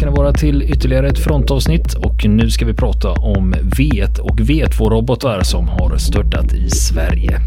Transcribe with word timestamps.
ska 0.00 0.10
ni 0.10 0.16
vara 0.16 0.32
till 0.32 0.62
ytterligare 0.62 1.08
ett 1.08 1.18
frontavsnitt 1.18 1.94
och 1.94 2.24
nu 2.24 2.50
ska 2.50 2.66
vi 2.66 2.74
prata 2.74 3.12
om 3.12 3.54
V1 3.54 4.18
och 4.18 4.36
V2-robotar 4.36 5.42
som 5.42 5.68
har 5.68 5.96
störtat 5.96 6.52
i 6.52 6.70
Sverige. 6.70 7.40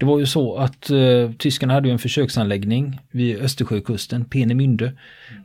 Det 0.00 0.06
var 0.06 0.18
ju 0.18 0.26
så 0.26 0.56
att 0.56 0.90
eh, 0.90 1.32
tyskarna 1.38 1.74
hade 1.74 1.90
en 1.90 1.98
försöksanläggning 1.98 3.00
vid 3.10 3.36
Östersjökusten, 3.40 4.24
Peenemünde. 4.24 4.92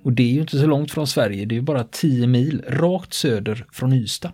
Och 0.03 0.13
det 0.13 0.23
är 0.23 0.33
ju 0.33 0.41
inte 0.41 0.59
så 0.59 0.65
långt 0.67 0.91
från 0.91 1.07
Sverige, 1.07 1.45
det 1.45 1.55
är 1.55 1.57
ju 1.57 1.61
bara 1.61 1.83
10 1.83 2.27
mil 2.27 2.63
rakt 2.67 3.13
söder 3.13 3.65
från 3.71 3.93
Ystad. 3.93 4.31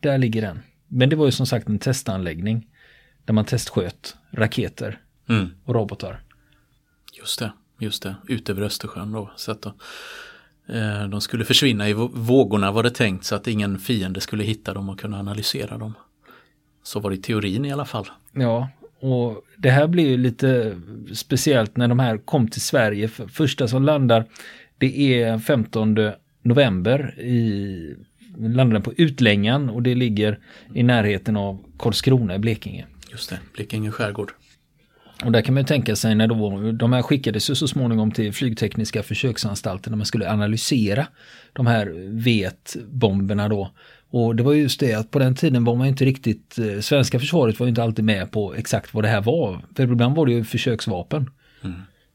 Där 0.00 0.18
ligger 0.18 0.42
den. 0.42 0.60
Men 0.88 1.08
det 1.08 1.16
var 1.16 1.26
ju 1.26 1.32
som 1.32 1.46
sagt 1.46 1.68
en 1.68 1.78
testanläggning 1.78 2.66
där 3.24 3.34
man 3.34 3.44
testsköt 3.44 4.16
raketer 4.30 5.00
Mm. 5.28 5.46
och 5.64 5.74
robotar. 5.74 6.20
Just 7.18 7.38
det, 7.38 7.52
just 7.80 8.02
det. 8.02 8.14
Ut 8.28 8.50
över 8.50 8.62
Östersjön 8.62 9.12
då. 9.12 9.30
Så 9.36 9.52
att 9.52 9.62
då 9.62 9.74
eh, 10.74 11.08
de 11.08 11.20
skulle 11.20 11.44
försvinna 11.44 11.88
i 11.88 11.94
vå- 11.94 12.10
vågorna 12.14 12.72
var 12.72 12.82
det 12.82 12.90
tänkt 12.90 13.24
så 13.24 13.34
att 13.34 13.46
ingen 13.46 13.78
fiende 13.78 14.20
skulle 14.20 14.44
hitta 14.44 14.74
dem 14.74 14.88
och 14.88 15.00
kunna 15.00 15.18
analysera 15.18 15.78
dem. 15.78 15.94
Så 16.82 17.00
var 17.00 17.10
det 17.10 17.16
i 17.16 17.20
teorin 17.22 17.64
i 17.64 17.72
alla 17.72 17.84
fall. 17.84 18.06
Ja, 18.32 18.68
och 19.00 19.42
det 19.56 19.70
här 19.70 19.86
blir 19.86 20.08
ju 20.08 20.16
lite 20.16 20.80
speciellt 21.14 21.76
när 21.76 21.88
de 21.88 21.98
här 21.98 22.18
kom 22.18 22.48
till 22.48 22.60
Sverige. 22.60 23.08
För 23.08 23.26
Första 23.26 23.68
som 23.68 23.82
landar, 23.82 24.24
det 24.78 25.22
är 25.22 25.38
15 25.38 25.96
november 26.42 27.20
i 27.20 27.96
landade 28.38 28.80
på 28.80 28.92
Utlängan 28.96 29.70
och 29.70 29.82
det 29.82 29.94
ligger 29.94 30.38
i 30.74 30.82
närheten 30.82 31.36
av 31.36 31.64
Karlskrona 31.78 32.34
i 32.34 32.38
Blekinge. 32.38 32.86
Just 33.10 33.30
det, 33.30 33.38
Blekinge 33.54 33.90
skärgård. 33.90 34.32
Och 35.24 35.32
där 35.32 35.42
kan 35.42 35.54
man 35.54 35.62
ju 35.62 35.66
tänka 35.66 35.96
sig 35.96 36.14
när 36.14 36.26
då, 36.26 36.72
de 36.72 36.92
här 36.92 37.02
skickades 37.02 37.50
ju 37.50 37.54
så 37.54 37.68
småningom 37.68 38.10
till 38.10 38.32
flygtekniska 38.32 39.02
försöksanstalten 39.02 39.90
när 39.90 39.96
man 39.96 40.06
skulle 40.06 40.30
analysera 40.30 41.06
de 41.52 41.66
här 41.66 41.92
vetbomberna 42.24 43.48
då. 43.48 43.70
Och 44.10 44.36
det 44.36 44.42
var 44.42 44.52
just 44.54 44.80
det 44.80 44.94
att 44.94 45.10
på 45.10 45.18
den 45.18 45.34
tiden 45.34 45.64
var 45.64 45.74
man 45.76 45.86
inte 45.86 46.04
riktigt, 46.04 46.58
eh, 46.58 46.80
svenska 46.80 47.18
försvaret 47.20 47.60
var 47.60 47.66
inte 47.68 47.82
alltid 47.82 48.04
med 48.04 48.30
på 48.32 48.54
exakt 48.54 48.94
vad 48.94 49.04
det 49.04 49.08
här 49.08 49.22
var. 49.22 49.60
För 49.76 49.82
ibland 49.82 50.16
var 50.16 50.26
det 50.26 50.32
ju 50.32 50.44
försöksvapen. 50.44 51.30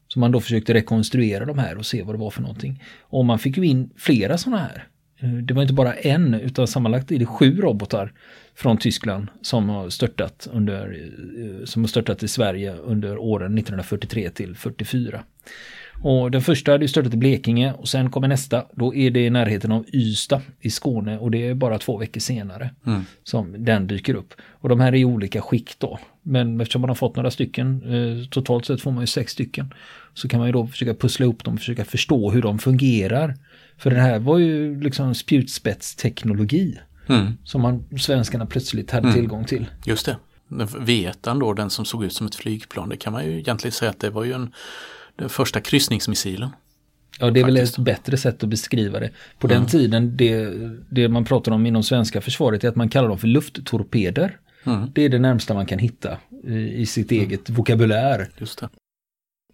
Så 0.08 0.18
man 0.18 0.32
då 0.32 0.40
försökte 0.40 0.74
rekonstruera 0.74 1.44
de 1.44 1.58
här 1.58 1.78
och 1.78 1.86
se 1.86 2.02
vad 2.02 2.14
det 2.14 2.18
var 2.18 2.30
för 2.30 2.42
någonting. 2.42 2.82
Och 3.00 3.24
man 3.24 3.38
fick 3.38 3.56
ju 3.56 3.66
in 3.66 3.90
flera 3.96 4.38
sådana 4.38 4.62
här. 4.62 4.86
Eh, 5.20 5.28
Det 5.32 5.54
var 5.54 5.62
inte 5.62 5.74
bara 5.74 5.94
en 5.94 6.34
utan 6.34 6.66
sammanlagt 6.66 7.12
är 7.12 7.18
det 7.18 7.26
sju 7.26 7.60
robotar 7.60 8.12
från 8.54 8.76
Tyskland 8.76 9.26
som 9.42 9.68
har 9.68 9.90
störtat, 9.90 10.48
under, 10.52 10.98
eh, 11.38 11.64
som 11.64 11.82
har 11.82 11.88
störtat 11.88 12.22
i 12.22 12.28
Sverige 12.28 12.74
under 12.74 13.18
åren 13.18 13.54
1943 13.54 14.30
till 14.30 14.56
44. 14.56 15.22
Och 16.04 16.30
den 16.30 16.42
första 16.42 16.72
hade 16.72 16.84
ju 16.84 16.88
störtat 16.88 17.14
i 17.14 17.16
Blekinge 17.16 17.72
och 17.72 17.88
sen 17.88 18.10
kommer 18.10 18.28
nästa. 18.28 18.64
Då 18.72 18.94
är 18.94 19.10
det 19.10 19.26
i 19.26 19.30
närheten 19.30 19.72
av 19.72 19.84
Ystad 19.92 20.40
i 20.60 20.70
Skåne 20.70 21.18
och 21.18 21.30
det 21.30 21.48
är 21.48 21.54
bara 21.54 21.78
två 21.78 21.96
veckor 21.98 22.20
senare 22.20 22.70
som 23.24 23.64
den 23.64 23.86
dyker 23.86 24.14
upp. 24.14 24.34
Och 24.50 24.68
de 24.68 24.80
här 24.80 24.88
är 24.92 24.96
i 24.96 25.04
olika 25.04 25.42
skick 25.42 25.78
då. 25.78 25.98
Men 26.22 26.60
eftersom 26.60 26.80
man 26.80 26.90
har 26.90 26.94
fått 26.94 27.16
några 27.16 27.30
stycken, 27.30 27.82
eh, 27.82 28.28
totalt 28.28 28.66
sett 28.66 28.80
får 28.80 28.90
man 28.90 29.00
ju 29.02 29.06
sex 29.06 29.32
stycken, 29.32 29.74
så 30.14 30.28
kan 30.28 30.38
man 30.38 30.48
ju 30.48 30.52
då 30.52 30.66
försöka 30.66 30.94
pussla 30.94 31.24
ihop 31.24 31.44
dem 31.44 31.54
och 31.54 31.60
försöka 31.60 31.84
förstå 31.84 32.30
hur 32.30 32.42
de 32.42 32.58
fungerar. 32.58 33.34
För 33.78 33.90
det 33.90 34.00
här 34.00 34.18
var 34.18 34.38
ju 34.38 34.80
liksom 34.80 35.14
spjutspetsteknologi 35.14 36.78
Mm. 37.08 37.32
som 37.44 37.60
man, 37.60 37.84
svenskarna 37.98 38.46
plötsligt 38.46 38.90
hade 38.90 39.12
tillgång 39.12 39.44
till. 39.44 39.66
Just 39.86 40.06
det. 40.06 40.16
Vetan 40.78 41.38
då, 41.38 41.52
den 41.52 41.70
som 41.70 41.84
såg 41.84 42.04
ut 42.04 42.12
som 42.12 42.26
ett 42.26 42.34
flygplan, 42.34 42.88
det 42.88 42.96
kan 42.96 43.12
man 43.12 43.24
ju 43.24 43.38
egentligen 43.38 43.72
säga 43.72 43.90
att 43.90 44.00
det 44.00 44.10
var 44.10 44.24
ju 44.24 44.32
en, 44.32 44.52
den 45.22 45.28
första 45.30 45.60
kryssningsmissilen. 45.60 46.50
Ja, 47.18 47.30
det 47.30 47.40
är 47.40 47.44
väl 47.44 47.56
Faktiskt. 47.56 47.78
ett 47.78 47.84
bättre 47.84 48.16
sätt 48.16 48.42
att 48.42 48.48
beskriva 48.48 49.00
det. 49.00 49.10
På 49.38 49.46
den 49.46 49.66
tiden, 49.66 50.16
det, 50.16 50.50
det 50.90 51.08
man 51.08 51.24
pratar 51.24 51.52
om 51.52 51.66
inom 51.66 51.82
svenska 51.82 52.20
försvaret 52.20 52.64
är 52.64 52.68
att 52.68 52.76
man 52.76 52.88
kallar 52.88 53.08
dem 53.08 53.18
för 53.18 53.28
lufttorpeder. 53.28 54.38
Det 54.92 55.02
är 55.04 55.08
det 55.08 55.18
närmsta 55.18 55.54
man 55.54 55.66
kan 55.66 55.78
hitta 55.78 56.18
i, 56.76 56.86
sitt 56.86 57.10
eget 57.12 57.50
vokabulär. 57.50 58.28
Just 58.38 58.58
det. 58.58 58.68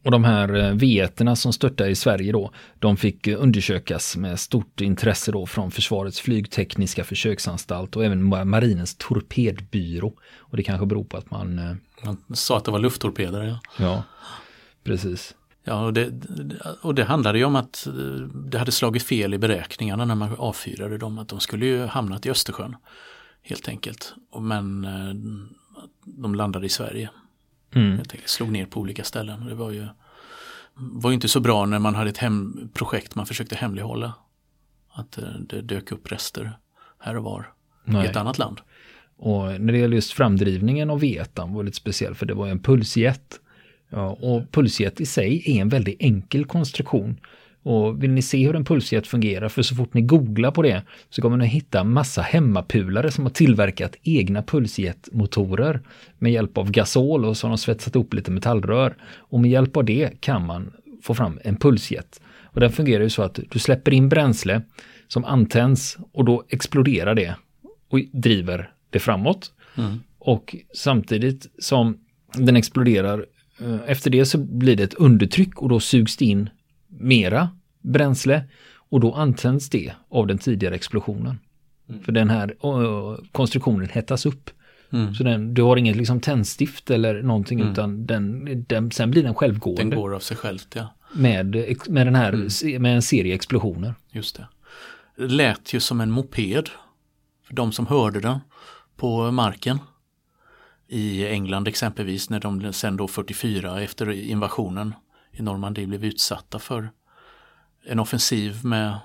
Och 0.04 0.10
de 0.10 0.24
här 0.24 0.54
eh, 0.54 0.74
V1 0.74 1.34
som 1.34 1.52
störtade 1.52 1.90
i 1.90 1.94
Sverige 1.94 2.32
då, 2.32 2.50
de 2.78 2.96
fick 2.96 3.26
eh, 3.26 3.42
undersökas 3.42 4.16
med 4.16 4.40
stort 4.40 4.80
intresse 4.80 5.32
då 5.32 5.46
från 5.46 5.70
Försvarets 5.70 6.20
flygtekniska 6.20 7.04
försöksanstalt 7.04 7.96
och 7.96 8.04
även 8.04 8.34
ma- 8.34 8.44
marinens 8.44 8.96
torpedbyrå. 8.96 10.12
Och 10.38 10.56
det 10.56 10.62
kanske 10.62 10.86
beror 10.86 11.04
på 11.04 11.16
att 11.16 11.30
man, 11.30 11.58
eh, 11.58 11.74
Man 12.04 12.16
sa 12.34 12.56
att 12.56 12.64
det 12.64 12.70
var 12.70 12.78
lufttorpeder. 12.78 13.44
Ja. 13.44 13.58
ja, 13.78 14.02
precis. 14.84 15.34
Ja, 15.68 15.84
och 15.84 15.92
det, 15.92 16.12
och 16.82 16.94
det 16.94 17.04
handlade 17.04 17.38
ju 17.38 17.44
om 17.44 17.56
att 17.56 17.86
eh, 17.86 17.92
det 18.50 18.58
hade 18.58 18.72
slagit 18.72 19.02
fel 19.02 19.34
i 19.34 19.38
beräkningarna 19.38 20.04
när 20.04 20.14
man 20.14 20.36
avfyrade 20.38 20.98
dem. 20.98 21.18
Att 21.18 21.28
de 21.28 21.40
skulle 21.40 21.66
ju 21.66 21.86
hamnat 21.86 22.26
i 22.26 22.30
Östersjön. 22.30 22.76
Helt 23.42 23.68
enkelt. 23.68 24.14
Men 24.40 24.84
eh, 24.84 25.14
de 26.04 26.34
landade 26.34 26.66
i 26.66 26.68
Sverige. 26.68 27.10
Mm. 27.74 27.96
Helt 27.96 28.12
enkelt, 28.12 28.28
slog 28.28 28.50
ner 28.50 28.66
på 28.66 28.80
olika 28.80 29.04
ställen. 29.04 29.46
Det 29.46 29.54
var 29.54 29.70
ju, 29.70 29.86
var 30.74 31.12
inte 31.12 31.28
så 31.28 31.40
bra 31.40 31.66
när 31.66 31.78
man 31.78 31.94
hade 31.94 32.10
ett 32.10 32.18
hem, 32.18 32.70
projekt 32.74 33.14
man 33.14 33.26
försökte 33.26 33.56
hemlighålla. 33.56 34.12
Att 34.92 35.18
eh, 35.18 35.24
det 35.48 35.60
dök 35.60 35.92
upp 35.92 36.12
rester 36.12 36.58
här 36.98 37.16
och 37.16 37.24
var 37.24 37.52
i 37.86 37.90
Nej. 37.90 38.06
ett 38.06 38.16
annat 38.16 38.38
land. 38.38 38.60
Och 39.16 39.44
när 39.44 39.72
det 39.72 39.78
gäller 39.78 39.94
just 39.94 40.12
framdrivningen 40.12 40.90
av 40.90 41.00
V1 41.02 41.54
var 41.54 41.62
lite 41.62 41.76
speciell 41.76 42.14
för 42.14 42.26
det 42.26 42.34
var 42.34 42.48
en 42.48 42.62
pulsjet. 42.62 43.40
Ja, 43.90 44.18
och 44.20 44.52
pulsjet 44.52 45.00
i 45.00 45.06
sig 45.06 45.42
är 45.46 45.60
en 45.60 45.68
väldigt 45.68 45.96
enkel 46.00 46.44
konstruktion. 46.44 47.20
Och 47.62 48.02
vill 48.02 48.10
ni 48.10 48.22
se 48.22 48.46
hur 48.46 48.56
en 48.56 48.64
pulsjet 48.64 49.06
fungerar, 49.06 49.48
för 49.48 49.62
så 49.62 49.74
fort 49.74 49.94
ni 49.94 50.00
googlar 50.00 50.50
på 50.50 50.62
det 50.62 50.82
så 51.10 51.22
kommer 51.22 51.36
ni 51.36 51.46
hitta 51.46 51.84
massa 51.84 52.22
hemmapulare 52.22 53.10
som 53.10 53.24
har 53.24 53.30
tillverkat 53.30 53.96
egna 54.02 54.42
pulsjetmotorer 54.42 55.80
med 56.18 56.32
hjälp 56.32 56.58
av 56.58 56.70
gasol 56.70 57.24
och 57.24 57.36
så 57.36 57.46
har 57.46 57.50
de 57.50 57.58
svetsat 57.58 57.96
upp 57.96 58.14
lite 58.14 58.30
metallrör. 58.30 58.96
Och 59.16 59.40
med 59.40 59.50
hjälp 59.50 59.76
av 59.76 59.84
det 59.84 60.20
kan 60.20 60.46
man 60.46 60.72
få 61.02 61.14
fram 61.14 61.38
en 61.44 61.56
pulsjet. 61.56 62.20
Och 62.44 62.60
den 62.60 62.72
fungerar 62.72 63.02
ju 63.02 63.10
så 63.10 63.22
att 63.22 63.40
du 63.50 63.58
släpper 63.58 63.94
in 63.94 64.08
bränsle 64.08 64.62
som 65.08 65.24
antänds 65.24 65.98
och 66.12 66.24
då 66.24 66.44
exploderar 66.48 67.14
det 67.14 67.34
och 67.90 68.00
driver 68.12 68.70
det 68.90 68.98
framåt. 68.98 69.52
Och 70.18 70.56
samtidigt 70.74 71.46
som 71.58 71.98
den 72.34 72.56
exploderar, 72.56 73.26
efter 73.86 74.10
det 74.10 74.26
så 74.26 74.38
blir 74.38 74.76
det 74.76 74.82
ett 74.82 74.94
undertryck 74.94 75.62
och 75.62 75.68
då 75.68 75.80
sugs 75.80 76.16
det 76.16 76.24
in 76.24 76.50
mera 76.88 77.48
bränsle 77.80 78.44
och 78.90 79.00
då 79.00 79.14
antänds 79.14 79.70
det 79.70 79.92
av 80.08 80.26
den 80.26 80.38
tidigare 80.38 80.74
explosionen. 80.74 81.38
För 82.04 82.12
den 82.12 82.30
här 82.30 82.54
eh, 82.62 83.18
konstruktionen 83.32 83.88
hettas 83.88 84.26
upp. 84.26 84.50
Så 85.16 85.24
den, 85.24 85.54
du 85.54 85.62
har 85.62 85.76
inget 85.76 85.96
liksom 85.96 86.20
tändstift 86.20 86.90
eller 86.90 87.22
någonting 87.22 87.60
utan 87.60 88.06
den, 88.06 88.44
den, 88.68 88.90
sen 88.90 89.10
blir 89.10 89.22
den 89.22 89.28
Den 89.28 89.34
självgående 89.34 89.96
går 89.96 90.14
av 90.14 90.20
sig 90.20 90.36
självt, 90.36 90.68
ja. 90.74 90.94
med, 91.14 91.76
med, 91.88 92.06
den 92.06 92.14
här, 92.14 92.78
med 92.78 92.94
en 92.94 93.02
serie 93.02 93.34
explosioner. 93.34 93.94
Just 94.10 94.36
det. 94.36 94.46
Det 95.16 95.28
lät 95.28 95.74
ju 95.74 95.80
som 95.80 96.00
en 96.00 96.10
moped. 96.10 96.68
För 97.46 97.54
de 97.54 97.72
som 97.72 97.86
hörde 97.86 98.20
den 98.20 98.38
på 98.96 99.30
marken. 99.30 99.78
I 100.88 101.26
England 101.26 101.68
exempelvis 101.68 102.30
när 102.30 102.40
de 102.40 102.72
sen 102.72 102.96
då 102.96 103.08
44 103.08 103.80
efter 103.80 104.10
invasionen 104.10 104.94
i 105.32 105.42
Normandie 105.42 105.86
blev 105.86 106.04
utsatta 106.04 106.58
för 106.58 106.90
en 107.84 107.98
offensiv 107.98 108.64
med, 108.64 108.98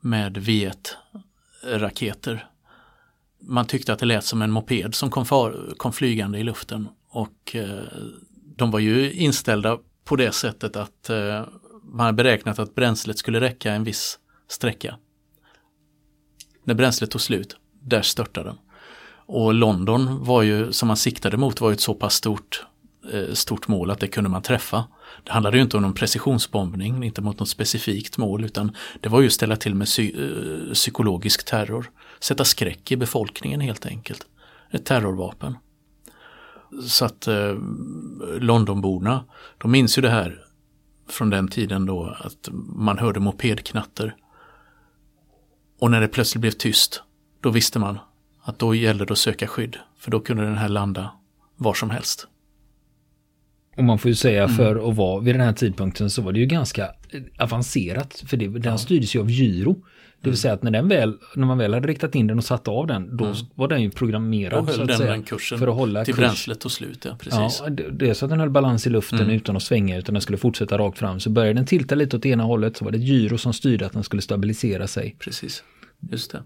med 0.00 0.36
V1-raketer. 0.36 2.46
Man 3.40 3.66
tyckte 3.66 3.92
att 3.92 3.98
det 3.98 4.06
lät 4.06 4.24
som 4.24 4.42
en 4.42 4.50
moped 4.50 4.94
som 4.94 5.10
kom, 5.10 5.26
far, 5.26 5.74
kom 5.76 5.92
flygande 5.92 6.38
i 6.38 6.42
luften 6.42 6.88
och 7.08 7.56
eh, 7.56 7.82
de 8.56 8.70
var 8.70 8.78
ju 8.78 9.12
inställda 9.12 9.78
på 10.04 10.16
det 10.16 10.32
sättet 10.32 10.76
att 10.76 11.10
eh, 11.10 11.44
man 11.82 12.16
beräknat 12.16 12.58
att 12.58 12.74
bränslet 12.74 13.18
skulle 13.18 13.40
räcka 13.40 13.72
en 13.72 13.84
viss 13.84 14.18
sträcka. 14.48 14.98
När 16.64 16.74
bränslet 16.74 17.10
tog 17.10 17.20
slut, 17.20 17.56
där 17.82 18.02
störtade 18.02 18.48
den. 18.48 18.58
Och 19.28 19.54
London 19.54 20.24
var 20.24 20.42
ju, 20.42 20.72
som 20.72 20.88
man 20.88 20.96
siktade 20.96 21.36
mot, 21.36 21.60
var 21.60 21.70
ju 21.70 21.74
ett 21.74 21.80
så 21.80 21.94
pass 21.94 22.14
stort, 22.14 22.66
eh, 23.12 23.34
stort 23.34 23.68
mål 23.68 23.90
att 23.90 24.00
det 24.00 24.08
kunde 24.08 24.30
man 24.30 24.42
träffa. 24.42 24.84
Det 25.24 25.32
handlade 25.32 25.56
ju 25.56 25.62
inte 25.62 25.76
om 25.76 25.82
någon 25.82 25.94
precisionsbombning, 25.94 27.04
inte 27.04 27.22
mot 27.22 27.38
något 27.38 27.48
specifikt 27.48 28.18
mål, 28.18 28.44
utan 28.44 28.76
det 29.00 29.08
var 29.08 29.20
ju 29.20 29.26
att 29.26 29.32
ställa 29.32 29.56
till 29.56 29.74
med 29.74 29.86
psy 29.86 30.12
eh, 30.12 30.72
psykologisk 30.72 31.44
terror. 31.44 31.90
Sätta 32.20 32.44
skräck 32.44 32.92
i 32.92 32.96
befolkningen 32.96 33.60
helt 33.60 33.86
enkelt. 33.86 34.26
Ett 34.70 34.84
terrorvapen. 34.84 35.56
Så 36.86 37.04
att 37.04 37.26
eh, 37.26 37.54
Londonborna, 38.38 39.24
de 39.58 39.70
minns 39.70 39.98
ju 39.98 40.02
det 40.02 40.10
här 40.10 40.44
från 41.08 41.30
den 41.30 41.48
tiden 41.48 41.86
då 41.86 42.16
att 42.20 42.48
man 42.76 42.98
hörde 42.98 43.20
mopedknatter. 43.20 44.16
Och 45.80 45.90
när 45.90 46.00
det 46.00 46.08
plötsligt 46.08 46.40
blev 46.40 46.50
tyst, 46.50 47.02
då 47.40 47.50
visste 47.50 47.78
man 47.78 47.98
att 48.48 48.58
då 48.58 48.74
gällde 48.74 49.04
det 49.04 49.12
att 49.12 49.18
söka 49.18 49.46
skydd. 49.46 49.76
För 49.98 50.10
då 50.10 50.20
kunde 50.20 50.44
den 50.44 50.58
här 50.58 50.68
landa 50.68 51.10
var 51.56 51.74
som 51.74 51.90
helst. 51.90 52.26
Och 53.76 53.84
man 53.84 53.98
får 53.98 54.08
ju 54.08 54.14
säga 54.14 54.44
mm. 54.44 54.56
för 54.56 54.90
att 54.90 54.96
vara 54.96 55.20
vid 55.20 55.34
den 55.34 55.40
här 55.40 55.52
tidpunkten 55.52 56.10
så 56.10 56.22
var 56.22 56.32
det 56.32 56.40
ju 56.40 56.46
ganska 56.46 56.90
avancerat. 57.38 58.24
För 58.26 58.36
det, 58.36 58.48
den 58.48 58.62
ja. 58.62 58.78
styrdes 58.78 59.14
ju 59.14 59.20
av 59.20 59.30
gyro. 59.30 59.84
Det 60.20 60.30
vill 60.30 60.38
säga 60.38 60.54
att 60.54 60.62
när, 60.62 60.70
den 60.70 60.88
väl, 60.88 61.16
när 61.34 61.46
man 61.46 61.58
väl 61.58 61.74
hade 61.74 61.88
riktat 61.88 62.14
in 62.14 62.26
den 62.26 62.38
och 62.38 62.44
satt 62.44 62.68
av 62.68 62.86
den, 62.86 63.16
då 63.16 63.24
mm. 63.24 63.36
var 63.54 63.68
den 63.68 63.82
ju 63.82 63.90
programmerad. 63.90 64.66
Då 64.66 64.72
höll 64.72 64.86
den 64.86 64.98
säga, 64.98 65.10
den 65.10 65.22
kursen 65.22 65.58
för 65.58 65.68
att 65.68 65.74
hålla 65.74 66.04
till 66.04 66.14
kurs. 66.14 66.24
bränslet 66.24 66.64
och 66.64 66.72
slut. 66.72 67.04
Ja, 67.04 67.16
precis. 67.18 67.62
Ja, 67.64 67.70
det, 67.70 67.90
det 67.90 68.10
är 68.10 68.14
så 68.14 68.24
att 68.24 68.30
den 68.30 68.40
höll 68.40 68.50
balans 68.50 68.86
i 68.86 68.90
luften 68.90 69.20
mm. 69.20 69.30
utan 69.30 69.56
att 69.56 69.62
svänga, 69.62 69.96
utan 69.96 70.14
den 70.14 70.20
skulle 70.20 70.38
fortsätta 70.38 70.78
rakt 70.78 70.98
fram. 70.98 71.20
Så 71.20 71.30
började 71.30 71.54
den 71.54 71.66
tilta 71.66 71.94
lite 71.94 72.16
åt 72.16 72.26
ena 72.26 72.42
hållet, 72.42 72.76
så 72.76 72.84
var 72.84 72.92
det 72.92 72.98
ett 72.98 73.04
gyro 73.04 73.38
som 73.38 73.52
styrde 73.52 73.86
att 73.86 73.92
den 73.92 74.04
skulle 74.04 74.22
stabilisera 74.22 74.86
sig. 74.86 75.16
Precis, 75.18 75.62
just 76.10 76.32
det. 76.32 76.42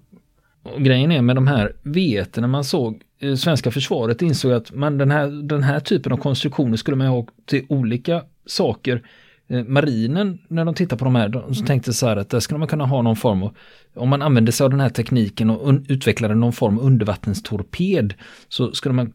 Och 0.62 0.82
grejen 0.82 1.12
är 1.12 1.22
med 1.22 1.36
de 1.36 1.46
här 1.46 1.72
V1 1.82 2.40
när 2.40 2.48
man 2.48 2.64
såg 2.64 3.02
eh, 3.20 3.34
svenska 3.34 3.70
försvaret 3.70 4.22
insåg 4.22 4.52
att 4.52 4.72
man, 4.74 4.98
den, 4.98 5.10
här, 5.10 5.26
den 5.26 5.62
här 5.62 5.80
typen 5.80 6.12
av 6.12 6.16
konstruktioner 6.16 6.76
skulle 6.76 6.96
man 6.96 7.06
ha 7.06 7.26
till 7.46 7.66
olika 7.68 8.22
saker. 8.46 9.02
Eh, 9.48 9.64
marinen, 9.64 10.38
när 10.48 10.64
de 10.64 10.74
tittar 10.74 10.96
på 10.96 11.04
de 11.04 11.14
här, 11.14 11.28
de 11.28 11.54
tänkte 11.54 11.92
så 11.92 12.06
här 12.06 12.16
att 12.16 12.30
där 12.30 12.40
skulle 12.40 12.58
man 12.58 12.68
kunna 12.68 12.86
ha 12.86 13.02
någon 13.02 13.16
form 13.16 13.42
av, 13.42 13.56
om 13.94 14.08
man 14.08 14.22
använde 14.22 14.52
sig 14.52 14.64
av 14.64 14.70
den 14.70 14.80
här 14.80 14.88
tekniken 14.88 15.50
och 15.50 15.74
utvecklade 15.88 16.34
någon 16.34 16.52
form 16.52 16.78
av 16.78 16.84
undervattenstorped 16.84 18.14
så 18.48 18.72
skulle 18.72 18.94
man 18.94 19.12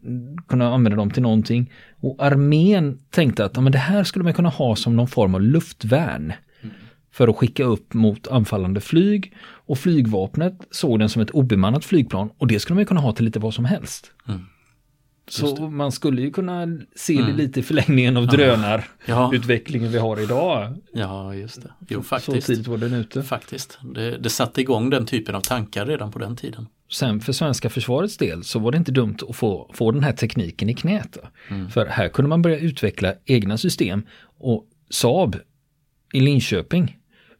kunna 0.48 0.74
använda 0.74 0.96
dem 0.96 1.10
till 1.10 1.22
någonting. 1.22 1.72
Och 2.00 2.16
armén 2.18 2.98
tänkte 3.10 3.44
att 3.44 3.56
ja, 3.56 3.60
men 3.60 3.72
det 3.72 3.78
här 3.78 4.04
skulle 4.04 4.24
man 4.24 4.34
kunna 4.34 4.48
ha 4.48 4.76
som 4.76 4.96
någon 4.96 5.08
form 5.08 5.34
av 5.34 5.42
luftvärn 5.42 6.32
för 7.18 7.28
att 7.28 7.36
skicka 7.36 7.64
upp 7.64 7.94
mot 7.94 8.28
anfallande 8.28 8.80
flyg. 8.80 9.32
Och 9.40 9.78
flygvapnet 9.78 10.54
såg 10.70 10.98
den 10.98 11.08
som 11.08 11.22
ett 11.22 11.30
obemannat 11.30 11.84
flygplan 11.84 12.30
och 12.38 12.46
det 12.46 12.60
skulle 12.60 12.74
man 12.74 12.86
kunna 12.86 13.00
ha 13.00 13.12
till 13.12 13.24
lite 13.24 13.38
vad 13.38 13.54
som 13.54 13.64
helst. 13.64 14.12
Mm. 14.28 14.40
Så 15.28 15.68
man 15.68 15.92
skulle 15.92 16.22
ju 16.22 16.30
kunna 16.30 16.66
se 16.96 17.18
mm. 17.18 17.26
det 17.26 17.32
lite 17.32 17.60
i 17.60 17.62
förlängningen 17.62 18.16
av 18.16 18.26
drönarutvecklingen 18.26 19.86
ja. 19.86 19.92
vi 19.92 19.98
har 19.98 20.20
idag. 20.20 20.76
Ja, 20.92 21.34
just 21.34 21.62
det. 21.62 21.72
Jo, 21.88 22.02
faktiskt. 22.02 22.46
Så 22.46 22.52
tidigt 22.52 22.66
var 22.66 22.78
den 22.78 22.92
ute. 22.92 23.22
Faktiskt. 23.22 23.78
Det, 23.94 24.18
det 24.18 24.30
satte 24.30 24.60
igång 24.60 24.90
den 24.90 25.06
typen 25.06 25.34
av 25.34 25.40
tankar 25.40 25.86
redan 25.86 26.12
på 26.12 26.18
den 26.18 26.36
tiden. 26.36 26.66
Sen 26.90 27.20
för 27.20 27.32
svenska 27.32 27.70
försvarets 27.70 28.16
del 28.16 28.44
så 28.44 28.58
var 28.58 28.72
det 28.72 28.78
inte 28.78 28.92
dumt 28.92 29.16
att 29.28 29.36
få, 29.36 29.70
få 29.74 29.90
den 29.90 30.04
här 30.04 30.12
tekniken 30.12 30.68
i 30.68 30.74
knät. 30.74 31.18
Mm. 31.50 31.70
För 31.70 31.86
här 31.86 32.08
kunde 32.08 32.28
man 32.28 32.42
börja 32.42 32.58
utveckla 32.58 33.14
egna 33.24 33.58
system 33.58 34.02
och 34.38 34.64
Saab 34.90 35.36
i 36.12 36.20
Linköping 36.20 36.97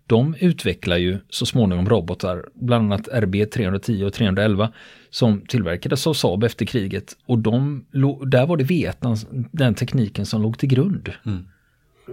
de 0.09 0.35
utvecklar 0.41 0.97
ju 0.97 1.19
så 1.29 1.47
småningom 1.47 1.89
robotar, 1.89 2.49
bland 2.55 2.85
annat 2.85 3.09
RB310 3.09 4.07
och 4.07 4.13
311 4.13 4.73
som 5.11 5.41
tillverkades 5.41 6.07
av 6.07 6.15
Saab 6.15 6.45
efter 6.45 6.67
kriget 6.67 7.17
och 7.27 7.39
de, 7.39 7.85
där 8.27 8.47
var 8.47 8.57
det 8.57 8.65
Vietnam, 8.65 9.17
den 9.53 9.75
tekniken 9.75 10.27
som 10.27 10.43
låg 10.43 10.59
till 10.59 10.69
grund 10.69 11.13
mm. 11.27 11.49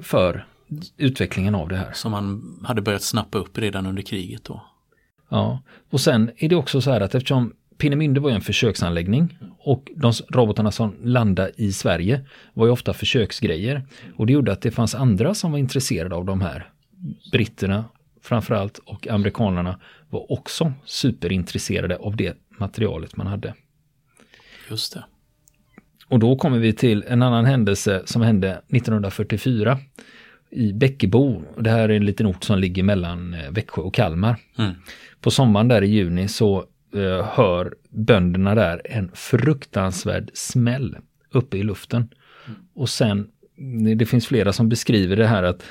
för 0.01 0.45
utvecklingen 0.97 1.55
av 1.55 1.69
det 1.69 1.75
här. 1.75 1.91
Som 1.93 2.11
man 2.11 2.59
hade 2.63 2.81
börjat 2.81 3.01
snappa 3.01 3.37
upp 3.37 3.57
redan 3.57 3.85
under 3.85 4.01
kriget 4.01 4.43
då. 4.43 4.61
Ja, 5.29 5.61
och 5.89 6.01
sen 6.01 6.31
är 6.37 6.49
det 6.49 6.55
också 6.55 6.81
så 6.81 6.91
här 6.91 7.01
att 7.01 7.15
eftersom 7.15 7.53
Pinnemynde 7.77 8.19
var 8.19 8.29
ju 8.29 8.35
en 8.35 8.41
försöksanläggning 8.41 9.37
och 9.59 9.91
de 9.95 10.13
robotarna 10.29 10.71
som 10.71 10.95
landade 11.03 11.51
i 11.55 11.71
Sverige 11.71 12.21
var 12.53 12.65
ju 12.65 12.71
ofta 12.71 12.93
försöksgrejer. 12.93 13.83
Och 14.15 14.27
det 14.27 14.33
gjorde 14.33 14.51
att 14.51 14.61
det 14.61 14.71
fanns 14.71 14.95
andra 14.95 15.33
som 15.33 15.51
var 15.51 15.59
intresserade 15.59 16.15
av 16.15 16.25
de 16.25 16.41
här 16.41 16.69
britterna 17.31 17.85
framförallt 18.21 18.77
och 18.77 19.07
amerikanerna 19.07 19.79
var 20.09 20.31
också 20.31 20.73
superintresserade 20.85 21.97
av 21.97 22.15
det 22.15 22.37
materialet 22.59 23.17
man 23.17 23.27
hade. 23.27 23.53
Just 24.69 24.93
det. 24.93 25.05
Och 26.07 26.19
då 26.19 26.35
kommer 26.35 26.59
vi 26.59 26.73
till 26.73 27.03
en 27.07 27.21
annan 27.21 27.45
händelse 27.45 28.01
som 28.05 28.21
hände 28.21 28.51
1944 28.51 29.79
i 30.49 30.73
Bäckebo. 30.73 31.41
Det 31.59 31.69
här 31.69 31.89
är 31.89 31.95
en 31.95 32.05
liten 32.05 32.25
ort 32.25 32.43
som 32.43 32.59
ligger 32.59 32.83
mellan 32.83 33.33
eh, 33.33 33.51
Växjö 33.51 33.81
och 33.81 33.93
Kalmar. 33.93 34.37
Mm. 34.57 34.73
På 35.21 35.31
sommaren 35.31 35.67
där 35.67 35.81
i 35.81 35.87
juni 35.87 36.27
så 36.27 36.65
eh, 36.93 37.25
hör 37.25 37.75
bönderna 37.89 38.55
där 38.55 38.81
en 38.85 39.11
fruktansvärd 39.13 40.31
smäll 40.33 40.97
uppe 41.31 41.57
i 41.57 41.63
luften. 41.63 42.09
Mm. 42.47 42.59
Och 42.73 42.89
sen, 42.89 43.27
det 43.97 44.05
finns 44.05 44.27
flera 44.27 44.53
som 44.53 44.69
beskriver 44.69 45.15
det 45.15 45.27
här 45.27 45.43
att 45.43 45.63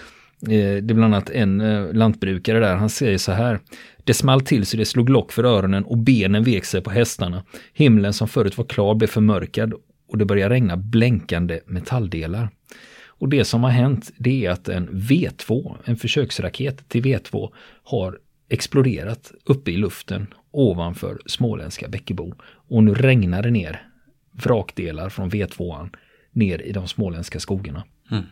Eh, 0.48 0.82
det 0.82 0.92
är 0.92 0.94
bland 0.94 1.14
annat 1.14 1.30
en 1.30 1.60
eh, 1.60 1.92
lantbrukare 1.92 2.60
där, 2.60 2.76
han 2.76 2.90
säger 2.90 3.18
så 3.18 3.32
här. 3.32 3.60
Det 4.04 4.14
small 4.14 4.40
till 4.40 4.66
så 4.66 4.76
det 4.76 4.84
slog 4.84 5.08
lock 5.08 5.32
för 5.32 5.44
öronen 5.44 5.84
och 5.84 5.98
benen 5.98 6.44
vek 6.44 6.64
sig 6.64 6.80
på 6.80 6.90
hästarna. 6.90 7.44
Himlen 7.72 8.12
som 8.12 8.28
förut 8.28 8.58
var 8.58 8.64
klar 8.64 8.94
blev 8.94 9.08
förmörkad 9.08 9.74
och 10.08 10.18
det 10.18 10.24
började 10.24 10.54
regna 10.54 10.76
blänkande 10.76 11.60
metalldelar. 11.66 12.48
Och 13.06 13.28
det 13.28 13.44
som 13.44 13.62
har 13.62 13.70
hänt 13.70 14.12
det 14.16 14.46
är 14.46 14.50
att 14.50 14.68
en 14.68 14.88
V2, 14.88 15.76
en 15.84 15.96
försöksraket 15.96 16.88
till 16.88 17.02
V2, 17.02 17.50
har 17.82 18.18
exploderat 18.48 19.32
uppe 19.44 19.70
i 19.70 19.76
luften 19.76 20.26
ovanför 20.50 21.18
småländska 21.26 21.88
Bäckebo. 21.88 22.34
Och 22.68 22.84
nu 22.84 22.94
regnar 22.94 23.42
det 23.42 23.50
ner 23.50 23.82
vrakdelar 24.32 25.08
från 25.08 25.30
V2 25.30 25.90
ner 26.32 26.62
i 26.62 26.72
de 26.72 26.88
småländska 26.88 27.40
skogarna. 27.40 27.84
Mm. 28.10 28.24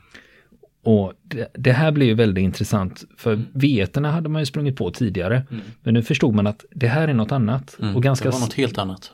Och 0.84 1.12
det, 1.22 1.48
det, 1.54 1.72
här 1.72 1.92
blir 1.92 2.06
ju 2.06 2.14
väldigt 2.14 2.42
intressant 2.42 3.04
för 3.16 3.32
mm. 3.32 3.46
veterna 3.52 4.10
hade 4.10 4.28
man 4.28 4.42
ju 4.42 4.46
sprungit 4.46 4.76
på 4.76 4.90
tidigare. 4.90 5.46
Mm. 5.50 5.62
Men 5.82 5.94
nu 5.94 6.02
förstod 6.02 6.34
man 6.34 6.46
att 6.46 6.64
det 6.70 6.88
här 6.88 7.08
är 7.08 7.14
något 7.14 7.32
annat. 7.32 7.76
Mm. 7.80 7.96
Och 7.96 8.02
ganska, 8.02 8.28
det 8.28 8.32
var 8.32 8.40
något 8.40 8.54
helt 8.54 8.78
annat. 8.78 9.12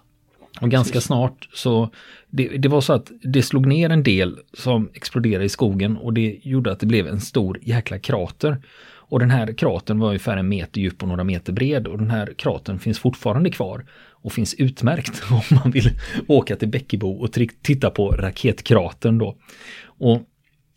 Och 0.60 0.70
ganska 0.70 0.92
Precis. 0.92 1.06
snart 1.06 1.48
så 1.52 1.90
det, 2.30 2.48
det, 2.48 2.68
var 2.68 2.80
så 2.80 2.92
att 2.92 3.10
det 3.22 3.42
slog 3.42 3.66
ner 3.66 3.90
en 3.90 4.02
del 4.02 4.38
som 4.52 4.90
exploderade 4.94 5.44
i 5.44 5.48
skogen 5.48 5.96
och 5.96 6.12
det 6.12 6.40
gjorde 6.42 6.72
att 6.72 6.80
det 6.80 6.86
blev 6.86 7.06
en 7.06 7.20
stor 7.20 7.58
jäkla 7.62 7.98
krater. 7.98 8.62
Och 9.10 9.18
den 9.18 9.30
här 9.30 9.52
kratern 9.52 9.98
var 9.98 10.06
ungefär 10.06 10.36
en 10.36 10.48
meter 10.48 10.80
djup 10.80 11.02
och 11.02 11.08
några 11.08 11.24
meter 11.24 11.52
bred 11.52 11.86
och 11.86 11.98
den 11.98 12.10
här 12.10 12.34
kratern 12.36 12.78
finns 12.78 12.98
fortfarande 12.98 13.50
kvar 13.50 13.86
och 14.10 14.32
finns 14.32 14.54
utmärkt 14.54 15.22
om 15.30 15.56
man 15.56 15.70
vill 15.70 15.90
åka 16.26 16.56
till 16.56 16.68
Bäckebo 16.68 17.10
och 17.10 17.32
titta 17.62 17.90
på 17.90 18.10
raketkratern 18.10 19.18
då. 19.18 19.36
Och 19.98 20.22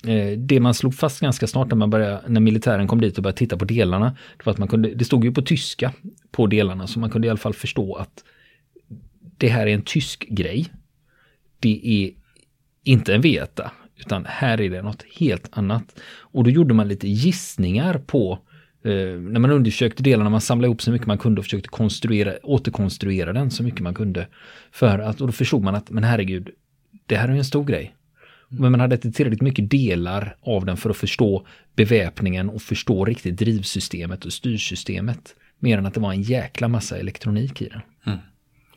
Eh, 0.08 0.38
det 0.38 0.60
man 0.60 0.74
slog 0.74 0.96
fast 0.96 1.20
ganska 1.20 1.48
snart 1.48 1.68
när, 1.68 1.76
man 1.76 1.90
började, 1.90 2.22
när 2.28 2.42
militären 2.42 2.88
kom 2.88 3.02
dit 3.02 3.18
och 3.18 3.24
började 3.24 3.38
titta 3.38 3.58
på 3.58 3.66
delarna, 3.66 4.16
det 4.38 4.46
var 4.46 4.54
att 4.54 4.60
man 4.60 4.68
kunde, 4.68 4.94
det 4.94 5.06
stod 5.06 5.26
ju 5.26 5.32
på 5.32 5.42
tyska 5.42 5.94
på 6.32 6.48
delarna, 6.48 6.88
så 6.88 7.00
man 7.00 7.10
kunde 7.10 7.28
i 7.28 7.30
alla 7.30 7.38
fall 7.38 7.54
förstå 7.54 7.96
att 7.96 8.24
det 9.38 9.50
här 9.50 9.68
är 9.68 9.74
en 9.74 9.82
tysk 9.82 10.26
grej. 10.30 10.68
Det 11.60 11.82
är 11.84 12.12
inte 12.84 13.16
en 13.16 13.22
veta, 13.22 13.72
utan 13.98 14.26
här 14.26 14.62
är 14.62 14.70
det 14.70 14.82
något 14.82 15.06
helt 15.20 15.50
annat. 15.52 16.00
Och 16.20 16.44
då 16.44 16.50
gjorde 16.50 16.74
man 16.74 16.88
lite 16.88 17.08
gissningar 17.08 17.98
på 17.98 18.40
eh, 18.84 18.92
när 19.20 19.40
man 19.40 19.52
undersökte 19.52 20.04
delarna, 20.04 20.30
man 20.30 20.42
samlade 20.42 20.68
ihop 20.68 20.82
så 20.82 20.92
mycket 20.92 21.08
man 21.08 21.18
kunde 21.18 21.40
och 21.40 21.46
försökte 21.46 21.70
konstruera, 21.70 22.34
återkonstruera 22.44 23.34
den 23.34 23.52
så 23.52 23.64
mycket 23.64 23.80
man 23.80 23.94
kunde. 23.94 24.28
För 24.72 25.00
att, 25.00 25.22
och 25.22 25.28
då 25.28 25.34
förstod 25.34 25.64
man 25.64 25.76
att, 25.76 25.90
men 25.90 26.04
herregud, 26.04 26.50
det 27.06 27.16
här 27.16 27.28
är 27.30 27.34
en 27.34 27.46
stor 27.46 27.64
grej. 27.64 27.96
Men 28.52 28.72
man 28.72 28.80
hade 28.80 28.96
inte 28.96 29.12
tillräckligt 29.12 29.42
mycket 29.42 29.70
delar 29.70 30.36
av 30.42 30.66
den 30.66 30.78
för 30.78 30.90
att 30.90 30.98
förstå 30.98 31.46
beväpningen 31.76 32.50
och 32.50 32.62
förstå 32.62 33.06
riktigt 33.06 33.38
drivsystemet 33.38 34.26
och 34.26 34.34
styrsystemet. 34.34 35.36
Mer 35.60 35.78
än 35.78 35.86
att 35.86 35.94
det 35.94 36.00
var 36.00 36.14
en 36.14 36.22
jäkla 36.22 36.68
massa 36.68 36.98
elektronik 36.98 37.62
i 37.62 37.70
den. 37.70 37.82
Mm, 38.06 38.20